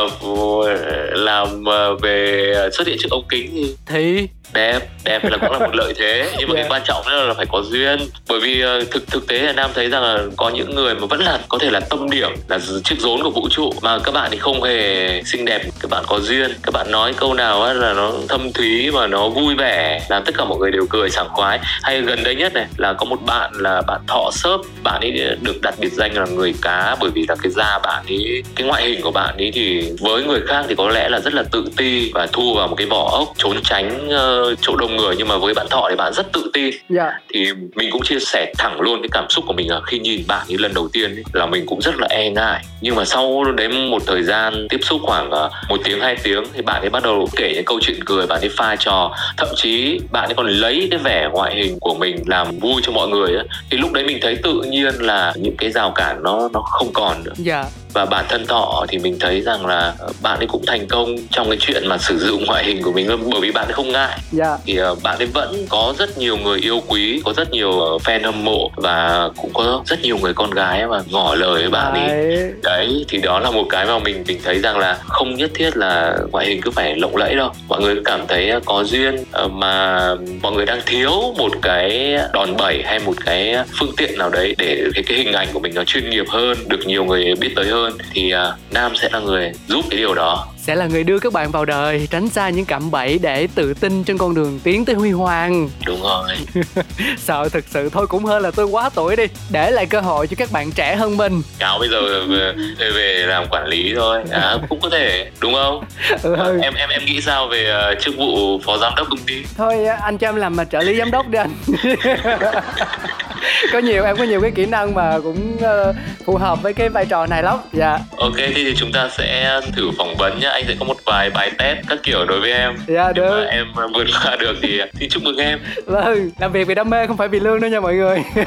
làm 1.12 1.64
về 2.02 2.54
xuất 2.72 2.88
hiện 2.88 2.98
trước 3.00 3.12
ống 3.12 3.26
kính 3.30 3.76
thì 3.86 4.28
đẹp 4.54 4.80
đẹp 5.04 5.24
là 5.24 5.38
cũng 5.38 5.52
là 5.52 5.60
một 5.60 5.76
lợi 5.76 5.94
thế. 5.98 6.32
Nhưng 6.38 6.50
mà 6.50 6.56
yeah. 6.56 6.70
cái 6.70 6.72
quan 6.72 6.82
trọng 6.86 7.08
nữa 7.08 7.26
là 7.28 7.34
phải 7.34 7.46
có 7.52 7.62
duyên. 7.62 8.00
Bởi 8.30 8.40
vì 8.40 8.64
thực 8.92 9.08
thực 9.08 9.28
tế 9.28 9.40
là 9.40 9.54
nam 9.54 9.72
thấy 9.74 9.90
rằng 9.90 10.04
là 10.04 10.20
có 10.38 10.50
những 10.50 10.76
người 10.76 10.96
mà 10.96 11.06
vẫn 11.06 11.20
là 11.20 11.40
có 11.50 11.58
thể 11.58 11.72
là 11.72 11.80
tâm 11.80 12.10
điểm 12.10 12.32
là 12.48 12.60
chiếc 12.84 12.96
rốn 13.00 13.24
của 13.24 13.30
vũ 13.30 13.50
trụ 13.50 13.74
mà 13.82 14.00
các 14.04 14.12
bạn 14.12 14.32
thì 14.32 14.38
không 14.38 14.64
hề 14.64 15.22
xinh 15.26 15.46
đẹp. 15.46 15.62
Các 15.80 15.92
bạn 15.92 16.04
có 16.08 16.20
duyên 16.20 16.52
các 16.64 16.74
bạn 16.74 16.92
nói 16.92 17.14
câu 17.14 17.34
nào 17.34 17.74
là 17.74 17.94
nó 17.94 18.12
thâm 18.30 18.54
thúy 18.54 18.92
mà 18.92 19.08
nó 19.08 19.30
vui 19.30 19.56
vẻ 19.56 20.06
làm 20.10 20.24
tất 20.26 20.36
cả 20.38 20.46
mọi 20.46 20.58
người 20.58 20.72
đều 20.72 20.86
cười 20.90 21.10
sảng 21.10 21.30
khoái. 21.30 21.60
Hay 21.82 22.02
gần 22.02 22.24
đây 22.24 22.36
nhất 22.36 22.54
này 22.54 22.66
là 22.78 22.94
có 22.94 23.06
một 23.06 23.20
bạn 23.26 23.52
là 23.54 23.82
bạn 23.82 24.02
thọ 24.08 24.30
sớp. 24.34 24.58
Bạn 24.84 25.02
ấy 25.02 25.12
được 25.42 25.62
đặt 25.62 25.76
biệt 25.80 25.94
danh 25.94 26.18
là 26.18 26.26
người 26.26 26.54
cá 26.62 26.96
bởi 27.00 27.10
vì 27.14 27.26
là 27.28 27.36
cái 27.44 27.52
da 27.52 27.80
bạn 27.80 28.06
ấy 28.08 28.44
cái 28.56 28.68
ngoại 28.68 28.84
hình 28.84 29.02
của 29.02 29.12
bạn 29.12 29.38
ấy 29.38 29.52
thì 29.54 29.92
với 30.00 30.24
người 30.24 30.42
khác 30.48 30.66
thì 30.70 30.76
có 30.76 30.90
lẽ 30.90 31.10
là 31.10 31.20
rất 31.20 31.34
là 31.34 31.44
tự 31.52 31.66
ti 31.78 32.12
và 32.14 32.28
thu 32.34 32.54
vào 32.56 32.68
một 32.68 32.76
cái 32.76 32.88
vỏ 32.88 33.10
ốc 33.12 33.34
trốn 33.38 33.58
tránh 33.64 34.08
uh, 34.08 34.35
chỗ 34.62 34.76
đông 34.76 34.98
người 34.98 35.16
nhưng 35.18 35.28
mà 35.28 35.38
với 35.38 35.54
bạn 35.54 35.68
thọ 35.70 35.88
thì 35.90 35.96
bạn 35.96 36.14
rất 36.14 36.34
tự 36.34 36.52
tin 36.54 36.64
yeah. 36.64 36.82
Dạ. 36.90 37.20
thì 37.34 37.48
mình 37.76 37.90
cũng 37.92 38.02
chia 38.04 38.20
sẻ 38.20 38.54
thẳng 38.58 38.82
luôn 38.82 39.02
cái 39.02 39.10
cảm 39.12 39.26
xúc 39.30 39.46
của 39.48 39.54
mình 39.54 39.72
là 39.72 39.82
khi 39.86 40.00
nhìn 40.00 40.24
bạn 40.28 40.46
ấy 40.50 40.58
lần 40.58 40.74
đầu 40.74 40.88
tiên 40.94 41.16
ấy, 41.16 41.24
là 41.34 41.46
mình 41.46 41.66
cũng 41.66 41.82
rất 41.82 41.96
là 42.00 42.08
e 42.10 42.30
ngại 42.30 42.64
nhưng 42.82 42.96
mà 42.96 43.06
sau 43.06 43.44
đến 43.44 43.90
một 43.90 44.02
thời 44.08 44.24
gian 44.24 44.68
tiếp 44.70 44.80
xúc 44.82 45.02
khoảng 45.04 45.30
uh, 45.30 45.52
một 45.70 45.78
tiếng 45.84 46.00
hai 46.00 46.16
tiếng 46.24 46.44
thì 46.54 46.62
bạn 46.62 46.82
ấy 46.82 46.90
bắt 46.90 47.04
đầu 47.04 47.30
kể 47.36 47.52
những 47.56 47.66
câu 47.66 47.80
chuyện 47.82 48.04
cười 48.06 48.28
bạn 48.28 48.42
ấy 48.42 48.50
pha 48.58 48.76
trò 48.76 49.16
thậm 49.38 49.48
chí 49.56 50.00
bạn 50.12 50.30
ấy 50.30 50.34
còn 50.36 50.48
lấy 50.48 50.88
cái 50.92 51.00
vẻ 51.04 51.30
ngoại 51.32 51.56
hình 51.56 51.78
của 51.80 51.94
mình 51.94 52.24
làm 52.26 52.60
vui 52.60 52.82
cho 52.84 52.92
mọi 52.92 53.08
người 53.08 53.36
ấy. 53.36 53.48
thì 53.72 53.78
lúc 53.78 53.92
đấy 53.92 54.04
mình 54.04 54.18
thấy 54.22 54.38
tự 54.44 54.62
nhiên 54.62 54.94
là 55.00 55.34
những 55.36 55.56
cái 55.58 55.72
rào 55.72 55.92
cản 55.92 56.24
nó 56.24 56.50
nó 56.54 56.62
không 56.62 56.94
còn 56.94 57.24
nữa 57.24 57.34
yeah 57.46 57.66
dạ 57.66 57.85
và 57.96 58.06
bản 58.06 58.26
thân 58.30 58.46
thọ 58.46 58.86
thì 58.88 58.98
mình 58.98 59.18
thấy 59.20 59.42
rằng 59.42 59.66
là 59.66 59.94
bạn 60.22 60.38
ấy 60.38 60.48
cũng 60.48 60.66
thành 60.66 60.88
công 60.88 61.16
trong 61.32 61.50
cái 61.50 61.58
chuyện 61.62 61.88
mà 61.88 61.98
sử 61.98 62.20
dụng 62.20 62.46
ngoại 62.46 62.64
hình 62.64 62.82
của 62.82 62.92
mình 62.92 63.08
bởi 63.32 63.42
vì 63.42 63.52
bạn 63.52 63.66
ấy 63.68 63.74
không 63.74 63.92
ngại 63.92 64.10
yeah. 64.10 64.22
Dạ. 64.32 64.58
thì 64.66 64.82
uh, 64.82 65.04
bạn 65.04 65.18
ấy 65.18 65.28
vẫn 65.28 65.66
có 65.70 65.94
rất 66.00 66.18
nhiều 66.18 66.38
người 66.38 66.60
yêu 66.60 66.82
quý 66.88 67.22
có 67.26 67.34
rất 67.34 67.52
nhiều 67.52 67.70
uh, 67.70 68.02
fan 68.02 68.24
hâm 68.24 68.46
mộ 68.46 68.72
và 68.76 69.30
cũng 69.38 69.52
có 69.54 69.82
rất 69.86 70.02
nhiều 70.02 70.18
người 70.18 70.34
con 70.34 70.52
gái 70.52 70.88
mà 70.88 71.02
ngỏ 71.12 71.36
lời 71.36 71.62
với 71.62 71.70
bạn 71.70 71.94
ấy 71.94 72.52
đấy 72.64 73.06
thì 73.10 73.18
đó 73.18 73.40
là 73.40 73.52
một 73.52 73.66
cái 73.70 73.86
mà 73.86 74.00
mình 74.00 74.24
mình 74.28 74.40
thấy 74.44 74.60
rằng 74.60 74.78
là 74.78 74.98
không 75.08 75.36
nhất 75.36 75.52
thiết 75.54 75.78
là 75.78 76.18
ngoại 76.32 76.46
hình 76.46 76.62
cứ 76.62 76.72
phải 76.72 76.96
lộng 76.96 77.16
lẫy 77.16 77.36
đâu 77.36 77.50
mọi 77.68 77.82
người 77.82 77.96
cảm 78.06 78.28
thấy 78.28 78.52
có 78.66 78.84
duyên 78.84 79.16
uh, 79.46 79.52
mà 79.52 80.10
mọi 80.42 80.52
người 80.52 80.66
đang 80.66 80.82
thiếu 80.86 81.12
một 81.38 81.52
cái 81.62 82.18
đòn 82.34 82.58
bẩy 82.58 82.84
hay 82.86 83.00
một 83.00 83.14
cái 83.26 83.56
phương 83.80 83.92
tiện 83.98 84.18
nào 84.18 84.30
đấy 84.30 84.56
để 84.58 84.84
cái 84.94 85.04
cái 85.08 85.18
hình 85.18 85.34
ảnh 85.34 85.48
của 85.54 85.60
mình 85.60 85.74
nó 85.76 85.84
chuyên 85.84 86.10
nghiệp 86.10 86.26
hơn 86.30 86.58
được 86.68 86.88
nhiều 86.88 87.06
người 87.06 87.34
biết 87.40 87.50
tới 87.56 87.66
hơn 87.66 87.85
hơn 87.86 87.98
thì 88.14 88.34
uh, 88.34 88.74
nam 88.74 88.96
sẽ 88.96 89.10
là 89.12 89.20
người 89.20 89.52
giúp 89.68 89.82
cái 89.90 89.98
điều 89.98 90.14
đó. 90.14 90.48
Sẽ 90.58 90.76
là 90.76 90.86
người 90.86 91.04
đưa 91.04 91.20
các 91.20 91.34
bạn 91.34 91.52
vào 91.52 91.66
đời 91.66 92.08
tránh 92.12 92.30
xa 92.30 92.50
những 92.50 92.66
cạm 92.66 92.92
bẫy 92.92 93.20
để 93.22 93.48
tự 93.56 93.74
tin 93.74 94.04
trên 94.04 94.18
con 94.18 94.36
đường 94.36 94.60
tiến 94.64 94.86
tới 94.86 94.96
huy 94.96 95.12
hoàng. 95.12 95.70
Đúng 95.86 96.02
rồi. 96.02 96.30
Sợ 97.18 97.50
thực 97.50 97.66
sự 97.70 97.90
thôi 97.90 98.08
cũng 98.08 98.26
hơn 98.26 98.44
là 98.44 98.52
tôi 98.52 98.66
quá 98.66 98.90
tuổi 98.96 99.16
đi. 99.16 99.24
Để 99.50 99.72
lại 99.72 99.86
cơ 99.86 100.02
hội 100.02 100.28
cho 100.28 100.36
các 100.38 100.52
bạn 100.52 100.72
trẻ 100.72 100.96
hơn 100.96 101.18
mình. 101.18 101.42
Cáo 101.60 101.80
bây 101.80 101.90
giờ 101.90 102.26
về, 102.28 102.54
về 102.92 103.26
làm 103.28 103.46
quản 103.52 103.68
lý 103.68 103.94
thôi. 103.96 104.24
À, 104.32 104.58
cũng 104.70 104.80
có 104.82 104.90
thể 104.90 105.32
đúng 105.40 105.54
không? 105.54 105.84
Ừ. 106.24 106.36
em 106.62 106.74
em 106.74 106.90
em 106.90 107.06
nghĩ 107.06 107.22
sao 107.22 107.48
về 107.48 107.92
uh, 107.92 108.02
chức 108.02 108.18
vụ 108.18 108.60
phó 108.66 108.78
giám 108.78 108.94
đốc 108.96 109.08
công 109.10 109.20
ty? 109.28 109.44
Thôi 109.58 109.86
anh 109.86 110.18
cho 110.18 110.28
em 110.28 110.36
làm 110.36 110.56
mà 110.56 110.66
trợ 110.66 110.80
lý 110.80 110.98
giám 110.98 111.12
đốc 111.12 111.28
đi 111.28 111.38
anh 111.38 111.52
có 113.74 113.80
nhiều 113.80 114.04
em 114.04 114.18
có 114.18 114.24
nhiều 114.24 114.42
cái 114.42 114.52
kỹ 114.52 114.66
năng 114.66 114.94
mà 114.94 115.20
cũng 115.24 115.56
uh, 115.56 115.96
phù 116.26 116.38
hợp 116.38 116.64
với 116.64 116.74
cái 116.74 116.90
vai 116.90 117.06
trò 117.06 117.26
này 117.26 117.44
lắm. 117.44 117.58
Dạ. 117.74 118.00
Ok 118.18 118.36
thì 118.56 118.74
chúng 118.78 118.92
ta 118.92 119.10
sẽ 119.18 119.60
thử 119.76 119.92
phỏng 119.98 120.16
vấn 120.18 120.40
nhá. 120.40 120.50
Anh 120.50 120.64
sẽ 120.68 120.76
có 120.80 120.86
một 120.86 120.98
vài 121.06 121.30
bài 121.30 121.52
test 121.58 121.78
các 121.90 122.00
kiểu 122.04 122.26
đối 122.26 122.40
với 122.40 122.52
em. 122.52 122.78
Dạ 122.88 123.12
Nếu 123.16 123.26
được. 123.26 123.46
mà 123.46 123.52
em 123.52 123.66
vượt 123.94 124.08
qua 124.24 124.36
được 124.36 124.56
thì 124.62 124.82
thì 125.00 125.10
chúc 125.10 125.24
mừng 125.24 125.38
em. 125.38 125.60
Vâng 125.86 126.30
làm 126.40 126.52
việc 126.52 126.68
vì 126.68 126.76
đam 126.76 126.90
mê 126.90 127.08
không 127.08 127.18
phải 127.18 127.28
vì 127.28 127.40
lương 127.40 127.62
đâu 127.62 127.72
nha 127.72 127.80
mọi 127.80 127.94
người. 127.94 128.24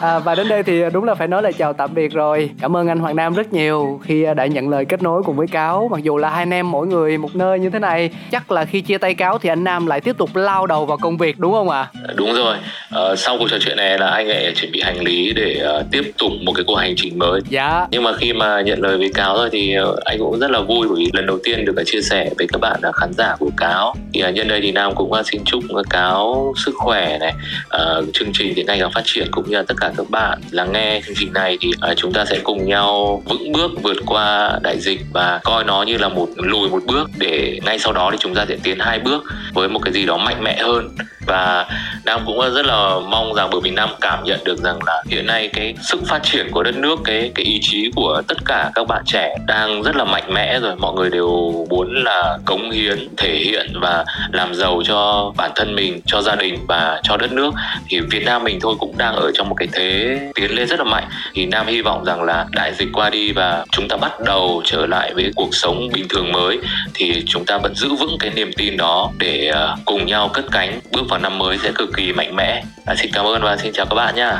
À, 0.00 0.18
và 0.18 0.34
đến 0.34 0.48
đây 0.48 0.62
thì 0.62 0.82
đúng 0.92 1.04
là 1.04 1.14
phải 1.14 1.28
nói 1.28 1.42
lời 1.42 1.52
chào 1.52 1.72
tạm 1.72 1.94
biệt 1.94 2.12
rồi. 2.12 2.50
Cảm 2.60 2.76
ơn 2.76 2.88
anh 2.88 2.98
Hoàng 2.98 3.16
Nam 3.16 3.34
rất 3.34 3.52
nhiều 3.52 4.00
khi 4.04 4.26
đã 4.36 4.46
nhận 4.46 4.68
lời 4.68 4.84
kết 4.84 5.02
nối 5.02 5.22
cùng 5.22 5.36
với 5.36 5.46
cáo. 5.46 5.88
Mặc 5.92 6.02
dù 6.02 6.16
là 6.16 6.30
hai 6.30 6.42
anh 6.42 6.50
em 6.50 6.70
mỗi 6.70 6.86
người 6.86 7.18
một 7.18 7.36
nơi 7.36 7.58
như 7.58 7.70
thế 7.70 7.78
này 7.78 8.10
chắc 8.30 8.52
là 8.52 8.64
khi 8.64 8.80
chia 8.80 8.98
tay 8.98 9.14
cáo 9.14 9.38
thì 9.38 9.48
anh 9.48 9.64
Nam 9.64 9.86
lại 9.86 10.00
tiếp 10.00 10.16
tục 10.18 10.36
lao 10.36 10.66
đầu 10.66 10.86
vào 10.86 10.96
công 10.96 11.16
việc 11.16 11.38
đúng 11.38 11.52
không 11.52 11.70
ạ? 11.70 11.86
À? 12.08 12.14
đúng 12.14 12.34
rồi. 12.34 12.56
À, 12.90 13.16
sau 13.16 13.38
cuộc 13.38 13.48
trò 13.50 13.56
chuyện 13.60 13.63
này 13.74 13.98
là 13.98 14.06
anh 14.06 14.28
ấy 14.28 14.52
chuẩn 14.54 14.72
bị 14.72 14.80
hành 14.80 15.00
lý 15.00 15.32
để 15.32 15.62
uh, 15.80 15.86
tiếp 15.92 16.12
tục 16.18 16.32
một 16.42 16.52
cái 16.52 16.64
cuộc 16.66 16.74
hành 16.74 16.94
trình 16.96 17.18
mới. 17.18 17.40
Dạ. 17.48 17.86
Nhưng 17.90 18.02
mà 18.02 18.12
khi 18.16 18.32
mà 18.32 18.60
nhận 18.60 18.82
lời 18.82 18.98
với 18.98 19.10
cáo 19.14 19.36
rồi 19.36 19.48
thì 19.52 19.76
uh, 19.80 19.98
anh 20.04 20.18
cũng 20.18 20.38
rất 20.38 20.50
là 20.50 20.60
vui 20.60 20.88
bởi 20.88 20.96
vì 20.98 21.10
lần 21.12 21.26
đầu 21.26 21.38
tiên 21.44 21.64
được 21.64 21.74
chia 21.86 22.02
sẻ 22.02 22.30
với 22.38 22.46
các 22.52 22.60
bạn 22.60 22.80
là 22.82 22.92
khán 22.92 23.12
giả 23.12 23.36
của 23.38 23.50
cáo. 23.56 23.94
Thì 24.12 24.24
uh, 24.28 24.34
nhân 24.34 24.48
đây 24.48 24.60
thì 24.60 24.72
nam 24.72 24.94
cũng 24.94 25.12
uh, 25.12 25.26
xin 25.26 25.44
chúc 25.44 25.64
cáo 25.90 26.54
sức 26.64 26.72
khỏe 26.74 27.18
này 27.18 27.32
uh, 27.76 28.04
chương 28.12 28.32
trình 28.32 28.52
thì 28.56 28.64
ngày 28.64 28.78
càng 28.80 28.90
phát 28.94 29.02
triển 29.04 29.26
cũng 29.30 29.50
như 29.50 29.56
là 29.56 29.64
tất 29.68 29.74
cả 29.80 29.92
các 29.96 30.10
bạn 30.10 30.38
lắng 30.50 30.72
nghe 30.72 31.00
chương 31.06 31.16
trình 31.18 31.32
này. 31.32 31.58
Thì 31.60 31.68
uh, 31.90 31.96
chúng 31.96 32.12
ta 32.12 32.24
sẽ 32.24 32.38
cùng 32.44 32.64
nhau 32.64 33.22
vững 33.26 33.52
bước 33.52 33.70
vượt 33.82 33.96
qua 34.06 34.58
đại 34.62 34.78
dịch 34.80 35.00
và 35.12 35.40
coi 35.44 35.64
nó 35.64 35.82
như 35.82 35.98
là 35.98 36.08
một 36.08 36.28
lùi 36.36 36.68
một 36.68 36.80
bước 36.86 37.10
để 37.18 37.60
ngay 37.64 37.78
sau 37.78 37.92
đó 37.92 38.08
thì 38.12 38.18
chúng 38.20 38.34
ta 38.34 38.46
sẽ 38.48 38.56
tiến 38.62 38.78
hai 38.78 38.98
bước 38.98 39.24
với 39.54 39.68
một 39.68 39.80
cái 39.84 39.92
gì 39.92 40.06
đó 40.06 40.16
mạnh 40.16 40.44
mẽ 40.44 40.56
hơn 40.62 40.88
và 41.26 41.66
nam 42.04 42.20
cũng 42.26 42.40
rất 42.54 42.66
là 42.66 42.98
mong 43.08 43.34
rằng 43.34 43.48
bởi 43.52 43.60
vì 43.60 43.70
nam 43.70 43.88
cảm 44.00 44.24
nhận 44.24 44.44
được 44.44 44.58
rằng 44.58 44.78
là 44.86 45.02
hiện 45.08 45.26
nay 45.26 45.50
cái 45.52 45.74
sức 45.82 46.00
phát 46.06 46.22
triển 46.22 46.50
của 46.50 46.62
đất 46.62 46.76
nước, 46.76 46.98
cái 47.04 47.32
cái 47.34 47.44
ý 47.44 47.58
chí 47.62 47.90
của 47.96 48.22
tất 48.28 48.38
cả 48.44 48.70
các 48.74 48.86
bạn 48.86 49.02
trẻ 49.06 49.36
đang 49.46 49.82
rất 49.82 49.96
là 49.96 50.04
mạnh 50.04 50.34
mẽ 50.34 50.60
rồi. 50.60 50.76
Mọi 50.76 50.94
người 50.94 51.10
đều 51.10 51.66
muốn 51.70 52.04
là 52.04 52.38
cống 52.44 52.70
hiến, 52.70 53.08
thể 53.16 53.34
hiện 53.34 53.72
và 53.80 54.04
làm 54.32 54.54
giàu 54.54 54.82
cho 54.84 55.32
bản 55.36 55.50
thân 55.54 55.74
mình, 55.74 56.00
cho 56.06 56.22
gia 56.22 56.34
đình 56.34 56.66
và 56.68 57.00
cho 57.02 57.16
đất 57.16 57.32
nước. 57.32 57.54
Thì 57.88 58.00
Việt 58.00 58.24
Nam 58.24 58.44
mình 58.44 58.58
thôi 58.60 58.74
cũng 58.78 58.98
đang 58.98 59.16
ở 59.16 59.30
trong 59.34 59.48
một 59.48 59.54
cái 59.54 59.68
thế 59.72 60.18
tiến 60.34 60.50
lên 60.54 60.68
rất 60.68 60.78
là 60.78 60.84
mạnh. 60.84 61.04
Thì 61.34 61.46
Nam 61.46 61.66
hy 61.66 61.82
vọng 61.82 62.04
rằng 62.04 62.22
là 62.22 62.46
đại 62.50 62.74
dịch 62.74 62.88
qua 62.92 63.10
đi 63.10 63.32
và 63.32 63.64
chúng 63.72 63.88
ta 63.88 63.96
bắt 63.96 64.20
đầu 64.20 64.62
trở 64.64 64.86
lại 64.86 65.14
với 65.14 65.32
cuộc 65.36 65.54
sống 65.54 65.88
bình 65.92 66.08
thường 66.08 66.32
mới, 66.32 66.58
thì 66.94 67.22
chúng 67.26 67.44
ta 67.44 67.58
vẫn 67.58 67.74
giữ 67.74 67.88
vững 67.94 68.16
cái 68.20 68.30
niềm 68.34 68.52
tin 68.56 68.76
đó 68.76 69.10
để 69.18 69.48
ờ, 69.48 69.76
cùng 69.84 70.06
nhau 70.06 70.28
cất 70.28 70.44
cánh, 70.52 70.80
bước 70.92 71.02
vào 71.08 71.13
năm 71.18 71.38
mới 71.38 71.58
sẽ 71.58 71.72
cực 71.74 71.88
kỳ 71.96 72.12
mạnh 72.12 72.36
mẽ. 72.36 72.64
À, 72.86 72.94
xin 72.94 73.10
cảm 73.14 73.24
ơn 73.24 73.42
và 73.42 73.56
xin 73.56 73.72
chào 73.72 73.86
các 73.86 73.94
bạn 73.94 74.14
nhé 74.14 74.32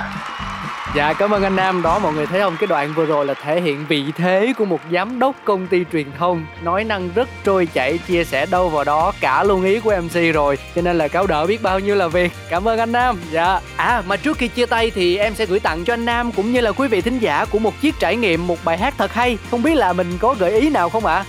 Dạ 0.95 1.13
cảm 1.13 1.35
ơn 1.35 1.43
anh 1.43 1.57
Nam. 1.57 1.83
Đó 1.83 1.99
mọi 1.99 2.13
người 2.13 2.27
thấy 2.27 2.41
không? 2.41 2.57
Cái 2.61 2.67
đoạn 2.67 2.93
vừa 2.95 3.07
rồi 3.07 3.27
là 3.27 3.35
thể 3.35 3.61
hiện 3.61 3.87
vị 3.89 4.05
thế 4.17 4.53
của 4.59 4.65
một 4.65 4.81
giám 4.93 5.19
đốc 5.19 5.37
công 5.45 5.67
ty 5.67 5.85
truyền 5.93 6.07
thông 6.19 6.47
nói 6.63 6.85
năng 6.85 7.11
rất 7.15 7.29
trôi 7.45 7.67
chảy 7.67 7.99
chia 7.99 8.25
sẻ 8.25 8.47
đâu 8.47 8.69
vào 8.69 8.85
đó 8.85 9.13
cả 9.21 9.45
luôn 9.45 9.65
ý 9.65 9.81
của 9.81 9.95
MC 10.03 10.35
rồi. 10.35 10.59
Cho 10.75 10.83
nên 10.83 10.99
là 10.99 11.09
cáo 11.09 11.27
đỡ 11.27 11.47
biết 11.47 11.63
bao 11.63 11.79
nhiêu 11.81 11.95
là 11.95 12.09
việc. 12.09 12.33
Cảm 12.49 12.69
ơn 12.69 12.79
anh 12.79 12.93
Nam. 12.93 13.21
Dạ. 13.31 13.61
À 13.77 14.03
mà 14.07 14.17
trước 14.17 14.39
khi 14.39 14.49
chia 14.49 14.67
tay 14.67 14.91
thì 14.91 15.17
em 15.17 15.35
sẽ 15.35 15.47
gửi 15.47 15.61
tặng 15.61 15.85
cho 15.85 15.93
anh 15.93 16.05
Nam 16.05 16.33
cũng 16.33 16.53
như 16.53 16.61
là 16.61 16.73
quý 16.73 16.89
vị 16.89 17.01
thính 17.01 17.19
giả 17.19 17.45
của 17.45 17.59
một 17.59 17.81
chiếc 17.81 17.95
trải 17.99 18.17
nghiệm 18.17 18.47
một 18.47 18.59
bài 18.65 18.79
hát 18.79 18.95
thật 18.99 19.13
hay. 19.13 19.39
Không 19.51 19.63
biết 19.63 19.75
là 19.75 19.93
mình 19.93 20.19
có 20.19 20.35
gợi 20.39 20.61
ý 20.61 20.71
nào 20.71 20.89
không 20.89 21.07
ạ? 21.07 21.15
à? 21.15 21.25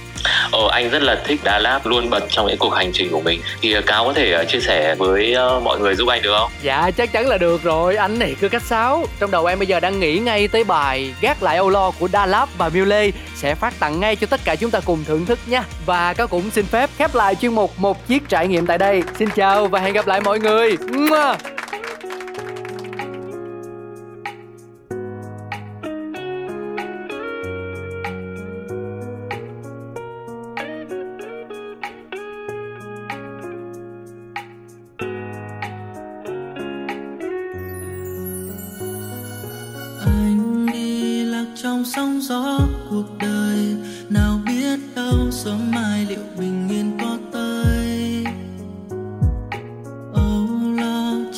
Ờ, 0.64 0.70
anh 0.72 0.90
rất 0.90 1.02
là 1.02 1.22
thích 1.26 1.40
Đà 1.44 1.60
Lạt 1.60 1.88
luôn 1.88 2.10
bật 2.10 2.24
trong 2.30 2.48
những 2.48 2.58
cuộc 2.58 2.70
hành 2.70 2.92
trình 2.94 3.12
của 3.12 3.22
mình. 3.22 3.42
Thì 3.62 3.74
ờ, 3.74 3.82
cao 3.82 3.96
cáo 3.96 4.06
có 4.06 4.14
thể 4.14 4.32
ờ, 4.32 4.46
chia 4.46 4.60
sẻ 4.60 4.96
với 4.96 5.34
ờ, 5.34 5.60
mọi 5.60 5.80
người 5.80 5.96
giúp 5.96 6.08
anh 6.08 6.22
được 6.22 6.36
không? 6.40 6.52
Dạ 6.62 6.92
chắc 6.98 7.12
chắn 7.12 7.28
là 7.28 7.38
được 7.38 7.64
rồi. 7.64 7.96
Anh 7.96 8.20
này 8.20 8.36
cứ 8.42 8.50
cách 8.50 8.62
sáo 8.62 9.06
trong 9.20 9.32
đầu 9.32 9.46
em 9.46 9.60
bây 9.60 9.68
giờ 9.68 9.80
đang 9.80 10.00
nghĩ 10.00 10.20
ngay 10.20 10.48
tới 10.48 10.64
bài 10.64 11.14
gác 11.22 11.44
lại 11.44 11.58
âu 11.58 11.70
lo 11.70 11.92
của 11.92 12.08
Đà 12.12 12.26
Lạt 12.26 12.46
và 12.58 12.70
Miu 12.70 12.86
Lê 12.86 13.12
sẽ 13.36 13.56
phát 13.56 13.80
tặng 13.80 14.00
ngay 14.00 14.16
cho 14.16 14.28
tất 14.28 14.40
cả 14.46 14.56
chúng 14.56 14.72
ta 14.72 14.80
cùng 14.80 15.04
thưởng 15.08 15.26
thức 15.26 15.40
nha. 15.46 15.64
Và 15.86 16.14
cáo 16.14 16.28
cũng 16.28 16.52
xin 16.52 16.66
phép 16.66 16.90
khép 16.98 17.16
lại 17.16 17.36
chuyên 17.36 17.56
mục 17.56 17.72
một 17.78 18.08
chiếc 18.08 18.30
trải 18.30 18.48
nghiệm 18.48 18.66
tại 18.66 18.78
đây. 18.78 19.04
Xin 19.20 19.30
chào 19.36 19.68
và 19.68 19.80
hẹn 19.80 19.94
gặp 19.94 20.08
lại 20.08 20.22
mọi 20.22 20.40
người. 20.40 20.78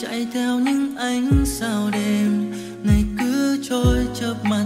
chạy 0.10 0.28
theo 0.34 0.60
những 0.60 0.96
ánh 0.96 1.46
sao 1.46 1.90
đêm. 1.94 2.52
Ngày 2.84 3.04
cứ 3.20 3.60
trôi 3.70 3.98
chớp 4.14 4.36
mắt 4.44 4.66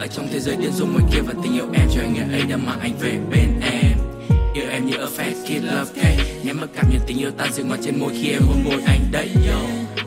ở 0.00 0.06
trong 0.06 0.28
thế 0.32 0.40
giới 0.40 0.56
điên 0.56 0.72
rồ 0.72 0.86
ngoài 0.86 1.04
kia 1.12 1.20
và 1.20 1.34
tình 1.42 1.54
yêu 1.54 1.66
em, 1.72 1.88
cho 1.94 2.00
anh 2.00 2.14
ngày 2.14 2.40
ấy 2.40 2.42
đã 2.48 2.56
mang 2.56 2.80
anh 2.80 2.92
về 3.00 3.18
bên 3.30 3.60
em. 3.72 3.98
Yêu 4.54 4.64
em 4.70 4.86
như 4.86 4.96
ở 4.96 5.08
fast 5.16 5.44
kid 5.44 5.64
love 5.64 6.02
cay 6.02 6.16
nhắm 6.42 6.60
mắt 6.60 6.66
cảm 6.74 6.90
nhận 6.90 7.00
tình 7.06 7.18
yêu 7.18 7.30
ta 7.30 7.46
dừng 7.54 7.68
ngoài 7.68 7.80
trên 7.84 8.00
môi 8.00 8.12
khi 8.12 8.30
em 8.30 8.42
hôn 8.42 8.64
môi 8.64 8.82
anh 8.86 9.00
đấy, 9.10 9.28
yo. 9.48 9.60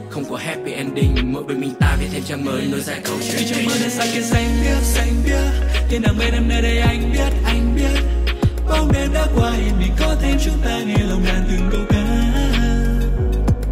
Không 0.09 0.23
có 0.29 0.37
happy 0.37 0.71
ending, 0.71 1.15
mỗi 1.33 1.43
bên 1.43 1.61
mình 1.61 1.73
ta 1.79 1.97
viết 1.99 2.07
thêm 2.13 2.23
trang 2.23 2.45
mới, 2.45 2.67
nối 2.71 2.81
dài 2.81 2.99
câu 3.03 3.15
chuyện. 3.29 3.47
Trong 3.49 3.65
mơ 3.65 3.71
đã 3.81 3.89
sang 3.89 4.07
kia, 4.13 4.21
xanh 4.21 4.49
biếc 4.63 4.81
xanh 4.81 5.13
biếc. 5.25 5.81
Thiên 5.89 6.01
đàng 6.01 6.17
bên 6.19 6.33
em 6.33 6.47
nơi 6.47 6.61
đây, 6.61 6.77
anh 6.79 7.11
biết 7.13 7.33
anh 7.45 7.75
biết. 7.75 8.01
Bao 8.69 8.87
đêm 8.93 9.13
đã 9.13 9.27
qua 9.35 9.51
yên 9.55 9.79
bình 9.79 9.91
có 9.99 10.15
thêm 10.21 10.37
chúng 10.45 10.57
ta, 10.65 10.79
nghe 10.87 10.97
lòng 11.09 11.25
đàn 11.25 11.45
từng 11.49 11.69
câu 11.71 11.81
ca. 11.89 12.03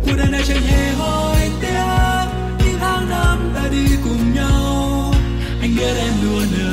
Cuộc 0.05 0.13
đời 0.17 0.27
này 0.31 0.41
chẳng 0.47 0.61
hề 0.61 0.91
hối 0.91 1.39
tiếc 1.61 2.65
những 2.65 2.77
tháng 2.79 3.09
năm 3.09 3.51
ta 3.55 3.67
đi 3.71 3.85
cùng 4.03 4.20
quieres 5.81 6.23
lunes. 6.23 6.70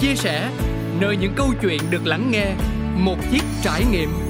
chia 0.00 0.14
sẻ 0.14 0.50
nơi 1.00 1.16
những 1.16 1.32
câu 1.36 1.52
chuyện 1.62 1.80
được 1.90 2.06
lắng 2.06 2.30
nghe 2.30 2.54
một 2.94 3.16
chiếc 3.32 3.42
trải 3.62 3.84
nghiệm. 3.92 4.27